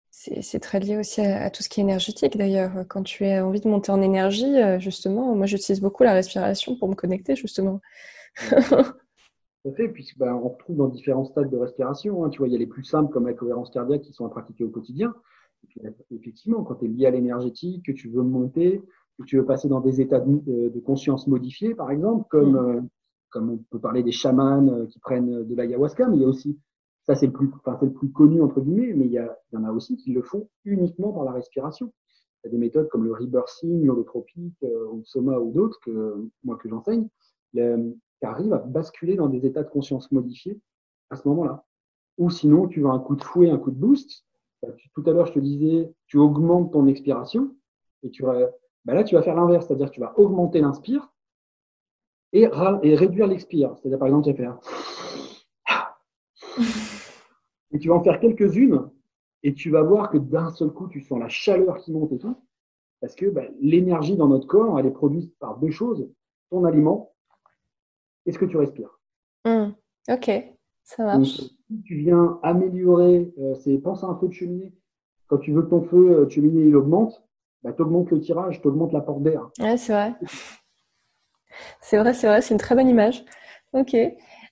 c'est 0.09 0.59
très 0.59 0.79
lié 0.79 0.97
aussi 0.97 1.21
à, 1.21 1.51
tout 1.51 1.61
ce 1.61 1.69
qui 1.69 1.79
est 1.79 1.83
énergétique 1.83 2.35
d'ailleurs. 2.35 2.71
Quand 2.89 3.03
tu 3.03 3.25
as 3.25 3.45
envie 3.45 3.61
de 3.61 3.67
monter 3.67 3.91
en 3.91 4.01
énergie, 4.01 4.55
justement, 4.79 5.35
moi 5.35 5.45
j'utilise 5.45 5.79
beaucoup 5.79 6.03
la 6.03 6.13
respiration 6.13 6.75
pour 6.75 6.89
me 6.89 6.95
connecter 6.95 7.35
justement. 7.35 7.79
Tout 9.67 9.69
à 9.69 9.73
fait, 9.73 9.89
puisque 9.89 10.17
bah, 10.17 10.35
on 10.35 10.49
retrouve 10.49 10.75
dans 10.75 10.87
différents 10.87 11.25
stades 11.25 11.51
de 11.51 11.57
respiration. 11.57 12.25
Hein. 12.25 12.29
Tu 12.29 12.39
vois, 12.39 12.47
il 12.47 12.51
y 12.51 12.55
a 12.55 12.59
les 12.59 12.67
plus 12.67 12.83
simples 12.83 13.13
comme 13.13 13.27
la 13.27 13.33
cohérence 13.33 13.69
cardiaque 13.69 14.01
qui 14.01 14.13
sont 14.13 14.25
à 14.25 14.29
pratiquer 14.29 14.63
au 14.63 14.69
quotidien. 14.69 15.13
Et 15.63 15.67
puis, 15.67 15.81
effectivement, 16.15 16.63
quand 16.63 16.75
tu 16.75 16.85
es 16.85 16.87
lié 16.87 17.05
à 17.05 17.11
l'énergétique, 17.11 17.85
que 17.85 17.91
tu 17.91 18.09
veux 18.09 18.23
monter, 18.23 18.81
que 19.19 19.23
tu 19.25 19.37
veux 19.37 19.45
passer 19.45 19.67
dans 19.67 19.81
des 19.81 20.01
états 20.01 20.19
de, 20.19 20.69
de 20.69 20.79
conscience 20.79 21.27
modifiés, 21.27 21.75
par 21.75 21.91
exemple, 21.91 22.25
comme, 22.29 22.53
mm. 22.53 22.89
Euh, 23.27 23.29
comme 23.29 23.49
on 23.49 23.57
peut 23.69 23.79
parler 23.79 24.03
des 24.03 24.11
chamans 24.11 24.67
euh, 24.67 24.85
qui 24.85 24.99
prennent 24.99 25.43
de 25.43 25.55
l'ayahuasca, 25.55 26.07
mais 26.07 26.17
il 26.17 26.21
y 26.21 26.25
a 26.25 26.27
aussi, 26.27 26.59
ça 27.05 27.15
c'est 27.15 27.27
le 27.27 27.33
plus, 27.33 27.49
enfin, 27.65 27.77
le 27.81 27.91
plus 27.91 28.11
connu 28.11 28.41
entre 28.41 28.61
guillemets, 28.61 28.93
mais 28.93 29.05
il 29.05 29.11
y, 29.11 29.17
a, 29.17 29.37
il 29.51 29.55
y 29.55 29.57
en 29.57 29.65
a 29.65 29.71
aussi 29.71 29.97
qui 29.97 30.11
le 30.11 30.21
font 30.21 30.49
uniquement 30.65 31.13
par 31.13 31.23
la 31.23 31.31
respiration. 31.31 31.93
Il 32.43 32.47
y 32.47 32.49
a 32.49 32.51
des 32.51 32.57
méthodes 32.57 32.87
comme 32.89 33.03
le 33.03 33.13
rebirthing, 33.13 33.85
l'holotropique, 33.85 34.57
euh, 34.63 34.87
ou 34.91 35.03
Soma 35.05 35.39
ou 35.39 35.51
d'autres 35.51 35.79
que 35.81 36.29
moi 36.43 36.57
que 36.57 36.69
j'enseigne, 36.69 37.07
qui 37.53 38.25
arrivent 38.25 38.53
à 38.53 38.59
basculer 38.59 39.15
dans 39.15 39.29
des 39.29 39.45
états 39.45 39.63
de 39.63 39.69
conscience 39.69 40.11
modifiés 40.11 40.59
à 41.09 41.15
ce 41.15 41.27
moment-là. 41.27 41.65
Ou 42.17 42.29
sinon, 42.29 42.67
tu 42.67 42.81
veux 42.81 42.89
un 42.89 42.99
coup 42.99 43.15
de 43.15 43.23
fouet, 43.23 43.49
un 43.49 43.57
coup 43.57 43.71
de 43.71 43.75
boost. 43.75 44.25
Bah, 44.61 44.69
tout 44.93 45.03
à 45.05 45.11
l'heure, 45.11 45.27
je 45.27 45.33
te 45.33 45.39
disais, 45.39 45.91
tu 46.07 46.17
augmentes 46.17 46.73
ton 46.73 46.87
expiration 46.87 47.55
et 48.03 48.09
tu 48.09 48.23
vas 48.23 48.49
ben 48.87 48.93
là, 48.93 49.03
tu 49.03 49.15
vas 49.15 49.21
faire 49.21 49.35
l'inverse, 49.35 49.67
c'est-à-dire 49.67 49.91
tu 49.91 49.99
vas 49.99 50.17
augmenter 50.17 50.61
l'inspire 50.61 51.11
et, 52.33 52.47
et, 52.83 52.95
réduire 52.95 53.27
l'expire. 53.27 53.75
C'est-à-dire, 53.77 53.99
par 53.99 54.07
exemple, 54.07 54.25
tu 54.25 54.33
vas 54.33 54.37
faire 54.37 54.59
et 57.71 57.79
tu 57.79 57.89
vas 57.89 57.95
en 57.95 58.03
faire 58.03 58.19
quelques-unes 58.19 58.89
et 59.43 59.53
tu 59.53 59.69
vas 59.69 59.83
voir 59.83 60.09
que 60.09 60.17
d'un 60.17 60.49
seul 60.51 60.69
coup, 60.71 60.87
tu 60.87 61.01
sens 61.01 61.19
la 61.19 61.29
chaleur 61.29 61.77
qui 61.77 61.91
monte 61.91 62.11
et 62.11 62.17
tout. 62.17 62.35
Parce 62.99 63.15
que 63.15 63.27
ben, 63.27 63.53
l'énergie 63.61 64.15
dans 64.15 64.27
notre 64.27 64.47
corps, 64.47 64.79
elle 64.79 64.87
est 64.87 64.91
produite 64.91 65.37
par 65.39 65.57
deux 65.57 65.69
choses 65.69 66.09
ton 66.49 66.63
aliment 66.63 67.13
et 68.25 68.31
ce 68.31 68.39
que 68.39 68.45
tu 68.45 68.57
respires. 68.57 68.99
Mmh. 69.45 69.71
Ok, 70.09 70.31
ça 70.83 71.03
marche. 71.03 71.41
si 71.41 71.81
tu 71.83 71.95
viens 71.95 72.39
améliorer, 72.43 73.33
euh, 73.39 73.55
c'est 73.55 73.77
pense 73.77 74.03
à 74.03 74.07
un 74.07 74.15
feu 74.17 74.27
de 74.27 74.33
cheminée. 74.33 74.73
Quand 75.27 75.37
tu 75.37 75.51
veux 75.51 75.63
que 75.63 75.69
ton 75.69 75.83
feu 75.83 76.25
de 76.25 76.29
cheminée 76.29 76.67
il 76.67 76.75
augmente, 76.75 77.21
bah, 77.63 77.73
tu 77.73 77.81
augmentes 77.81 78.11
le 78.11 78.21
tirage, 78.21 78.61
tu 78.61 78.67
augmentes 78.67 78.93
l'apport 78.93 79.19
d'air. 79.19 79.49
Ouais, 79.59 79.77
c'est 79.77 79.93
vrai. 79.93 80.13
C'est 81.81 81.97
vrai, 81.97 82.13
c'est 82.13 82.27
vrai, 82.27 82.41
c'est 82.41 82.53
une 82.53 82.59
très 82.59 82.75
bonne 82.75 82.89
image. 82.89 83.23
Ok. 83.73 83.95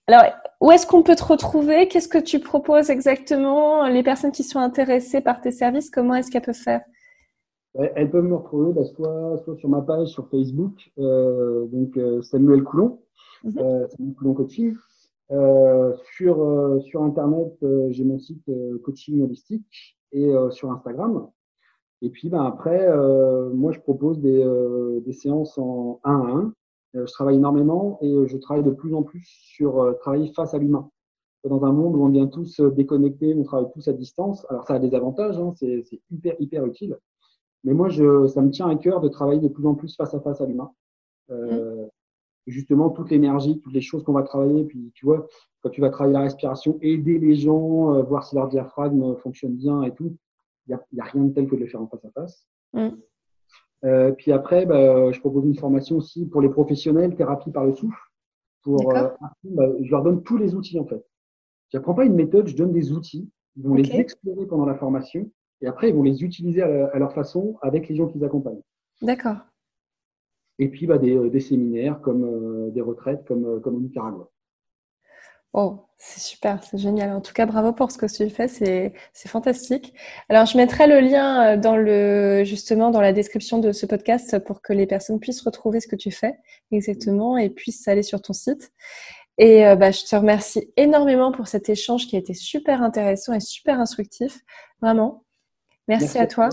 Alors, 0.08 0.24
où 0.62 0.72
est-ce 0.72 0.86
qu'on 0.86 1.02
peut 1.02 1.16
te 1.16 1.24
retrouver? 1.24 1.88
Qu'est-ce 1.88 2.08
que 2.08 2.18
tu 2.18 2.40
proposes 2.40 2.90
exactement? 2.90 3.88
Les 3.88 4.04
personnes 4.04 4.32
qui 4.32 4.44
sont 4.44 4.60
intéressées 4.60 5.22
par 5.22 5.42
tes 5.42 5.52
services, 5.52 5.90
comment 5.90 6.16
est-ce 6.16 6.30
qu'elles 6.30 6.44
peuvent 6.44 6.54
faire? 6.56 6.82
Elles 7.78 8.10
peuvent 8.10 8.24
me 8.24 8.36
retrouver 8.36 8.72
bah, 8.72 8.86
soit, 8.86 9.38
soit, 9.44 9.58
sur 9.58 9.68
ma 9.68 9.82
page 9.82 10.08
sur 10.08 10.30
Facebook, 10.30 10.92
euh, 10.98 11.66
donc 11.68 11.98
euh, 11.98 12.22
Samuel 12.22 12.64
Coulon, 12.64 13.00
mhm. 13.44 13.58
euh, 13.58 13.88
Samuel 13.90 14.16
Coulon 14.16 14.34
Coaching. 14.34 14.76
sur, 16.16 16.82
sur 16.84 17.04
Internet, 17.04 17.54
j'ai 17.90 18.04
mon 18.04 18.20
site 18.20 18.50
Coaching 18.84 19.24
Holistique 19.24 19.98
et 20.12 20.32
sur 20.52 20.72
Instagram, 20.72 21.28
et 22.02 22.10
puis 22.10 22.30
ben, 22.30 22.44
après, 22.44 22.88
moi, 23.54 23.72
je 23.72 23.80
propose 23.80 24.20
des, 24.20 24.46
des, 25.04 25.14
séances 25.14 25.58
en 25.58 26.00
1 26.04 26.12
à 26.12 26.32
1. 26.32 26.54
Euh, 26.96 27.06
je 27.06 27.12
travaille 27.12 27.36
énormément 27.36 27.98
et 28.02 28.14
je 28.28 28.38
travaille 28.38 28.64
de 28.64 28.72
plus 28.72 28.94
en 28.94 29.04
plus 29.04 29.26
sur 29.26 29.96
travailler 30.00 30.32
face 30.34 30.54
à 30.54 30.58
l'humain. 30.58 30.90
Dans 31.44 31.64
un 31.64 31.72
monde 31.72 31.96
où 31.96 32.04
on 32.04 32.10
vient 32.10 32.26
tous 32.26 32.60
déconnecter, 32.60 33.36
on 33.36 33.44
travaille 33.44 33.70
tous 33.72 33.88
à 33.88 33.94
distance. 33.94 34.46
Alors 34.50 34.66
ça 34.66 34.76
a 34.76 34.80
des 34.80 34.96
avantages, 34.96 35.38
hein, 35.38 35.54
c'est 35.56 36.02
hyper, 36.10 36.36
hyper 36.40 36.66
utile. 36.66 36.98
Mais 37.66 37.74
moi, 37.74 37.90
je, 37.90 38.28
ça 38.28 38.42
me 38.42 38.52
tient 38.52 38.68
à 38.68 38.76
cœur 38.76 39.02
de 39.02 39.10
travailler 39.10 39.42
de 39.42 39.48
plus 39.48 39.66
en 39.66 39.76
plus 39.76 39.96
face 39.96 40.14
à 40.14 40.20
face 40.22 40.40
à 40.40 40.46
l'humain. 40.46 40.72
Euh, 41.32 41.88
justement, 42.46 42.92
toute 42.92 43.10
l'énergie, 43.10 43.60
toutes 43.60 43.74
les 43.74 43.82
choses 43.82 44.04
qu'on 44.04 44.14
va 44.14 44.22
travailler. 44.22 44.64
Puis, 44.64 44.92
tu 44.94 45.06
vois, 45.06 45.28
quand 45.62 45.72
tu 45.72 45.82
vas 45.82 45.90
travailler 45.90 46.14
la 46.14 46.22
respiration, 46.22 46.78
aider 46.82 47.18
les 47.18 47.36
gens, 47.36 48.02
voir 48.04 48.24
si 48.24 48.36
leur 48.36 48.48
diaphragme 48.48 49.16
fonctionne 49.18 49.56
bien 49.56 49.82
et 49.82 49.94
tout, 49.94 50.16
il 50.68 50.78
n'y 50.94 51.02
a, 51.02 51.06
a, 51.06 51.10
rien 51.10 51.24
de 51.24 51.34
tel 51.34 51.48
que 51.48 51.56
de 51.56 51.62
le 51.62 51.68
faire 51.68 51.82
en 51.82 51.88
face 51.88 52.06
à 52.06 52.12
face. 52.12 52.48
Mm. 52.74 52.90
Euh, 53.84 54.12
puis 54.12 54.32
après, 54.32 54.66
bah, 54.66 55.12
je 55.12 55.20
propose 55.20 55.46
une 55.46 55.56
formation 55.56 55.98
aussi 55.98 56.26
pour 56.26 56.42
les 56.42 56.50
professionnels, 56.50 57.16
thérapie 57.16 57.52
par 57.52 57.66
le 57.66 57.74
souffle. 57.74 58.00
Pour, 58.64 58.96
euh, 58.96 59.10
bah, 59.44 59.66
je 59.82 59.92
leur 59.92 60.02
donne 60.02 60.24
tous 60.24 60.38
les 60.38 60.56
outils 60.56 60.80
en 60.80 60.86
fait. 60.86 61.06
Je 61.70 61.78
n'apprends 61.78 61.94
pas 61.94 62.06
une 62.06 62.16
méthode, 62.16 62.48
je 62.48 62.56
donne 62.56 62.72
des 62.72 62.92
outils. 62.92 63.30
Ils 63.58 63.64
vont 63.64 63.76
les 63.76 63.96
explorer 63.96 64.46
pendant 64.48 64.66
la 64.66 64.76
formation 64.76 65.30
et 65.62 65.68
après, 65.68 65.90
ils 65.90 65.96
vont 65.96 66.04
les 66.04 66.24
utiliser 66.24 66.62
à, 66.62 66.98
leur 66.98 67.14
façon 67.14 67.58
avec 67.62 67.88
les 67.88 67.96
gens 67.96 68.08
qu'ils 68.08 68.24
accompagnent. 68.24 68.62
D'accord. 69.02 69.38
Et 70.60 70.70
puis 70.70 70.88
bah, 70.88 70.98
des, 70.98 71.16
euh, 71.16 71.30
des, 71.30 71.40
séminaires 71.40 72.02
comme 72.02 72.24
euh, 72.24 72.70
des 72.72 72.82
retraites 72.82 73.26
comme, 73.26 73.62
comme 73.62 73.76
au 73.76 73.80
Nicaragua. 73.80 74.30
Oh, 75.58 75.78
c'est 75.98 76.20
super, 76.20 76.62
c'est 76.66 76.78
génial. 76.78 77.14
En 77.14 77.22
tout 77.22 77.32
cas, 77.32 77.46
bravo 77.46 77.72
pour 77.72 77.90
ce 77.90 77.98
que 77.98 78.08
tu 78.08 78.30
fais, 78.30 78.50
c'est, 78.50 78.92
c'est 79.14 79.30
fantastique. 79.30 79.94
Alors, 80.28 80.46
je 80.46 80.58
mettrai 80.58 80.86
le 80.86 81.00
lien 81.00 81.54
euh, 81.54 81.58
dans 81.58 81.78
le, 81.78 82.44
justement 82.44 82.92
dans 82.92 83.00
la 83.00 83.14
description 83.14 83.60
de 83.60 83.72
ce 83.72 83.86
podcast 83.86 84.38
pour 84.40 84.62
que 84.62 84.74
les 84.74 84.86
personnes 84.86 85.18
puissent 85.18 85.42
retrouver 85.42 85.80
ce 85.80 85.88
que 85.88 85.96
tu 85.96 86.12
fais 86.12 86.36
exactement 86.72 87.38
et 87.38 87.50
puissent 87.50 87.88
aller 87.88 88.04
sur 88.04 88.22
ton 88.22 88.34
site. 88.34 88.74
Et 89.38 89.66
euh, 89.66 89.78
bah, 89.78 89.92
je 89.92 90.04
te 90.04 90.14
remercie 90.18 90.74
énormément 90.76 91.32
pour 91.32 91.48
cet 91.48 91.70
échange 91.70 92.08
qui 92.08 92.18
a 92.18 92.20
été 92.20 92.34
super 92.34 92.84
intéressant 92.84 93.32
et 93.32 93.40
super 93.40 93.80
instructif. 93.80 94.42
Vraiment. 94.82 95.24
Merci, 95.88 96.18
à 96.18 96.28
toi. 96.28 96.50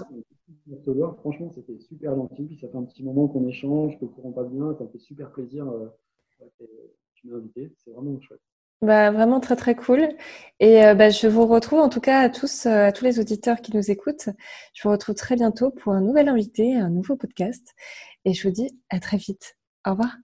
Merci 0.68 0.90
Franchement, 1.18 1.50
c'était 1.52 1.78
super 1.80 2.14
gentil. 2.14 2.56
ça 2.60 2.68
fait 2.68 2.78
un 2.78 2.84
petit 2.84 3.02
moment 3.02 3.26
qu'on 3.26 3.48
échange, 3.48 3.98
que 3.98 4.04
courant 4.04 4.30
pas 4.30 4.44
bien. 4.44 4.76
Ça 4.78 4.84
me 4.84 4.90
fait 4.90 5.00
super 5.00 5.32
plaisir. 5.32 5.66
Euh, 5.68 5.88
tu 7.14 7.26
m'as 7.26 7.38
invité. 7.38 7.72
C'est 7.78 7.90
vraiment 7.90 8.20
chouette. 8.20 8.38
Bah, 8.82 9.12
vraiment 9.12 9.38
très 9.38 9.54
très 9.54 9.76
cool. 9.76 10.08
Et 10.58 10.84
euh, 10.84 10.94
bah, 10.94 11.10
je 11.10 11.28
vous 11.28 11.46
retrouve 11.46 11.78
en 11.80 11.88
tout 11.88 12.00
cas 12.00 12.20
à 12.20 12.28
tous, 12.28 12.66
euh, 12.66 12.86
à 12.86 12.92
tous 12.92 13.04
les 13.04 13.20
auditeurs 13.20 13.60
qui 13.60 13.74
nous 13.76 13.90
écoutent. 13.90 14.28
Je 14.74 14.82
vous 14.82 14.90
retrouve 14.90 15.14
très 15.14 15.36
bientôt 15.36 15.70
pour 15.70 15.92
un 15.92 16.00
nouvel 16.00 16.28
invité, 16.28 16.76
un 16.76 16.90
nouveau 16.90 17.16
podcast. 17.16 17.74
Et 18.24 18.34
je 18.34 18.48
vous 18.48 18.52
dis 18.54 18.70
à 18.90 18.98
très 18.98 19.18
vite. 19.18 19.56
Au 19.86 19.92
revoir. 19.92 20.16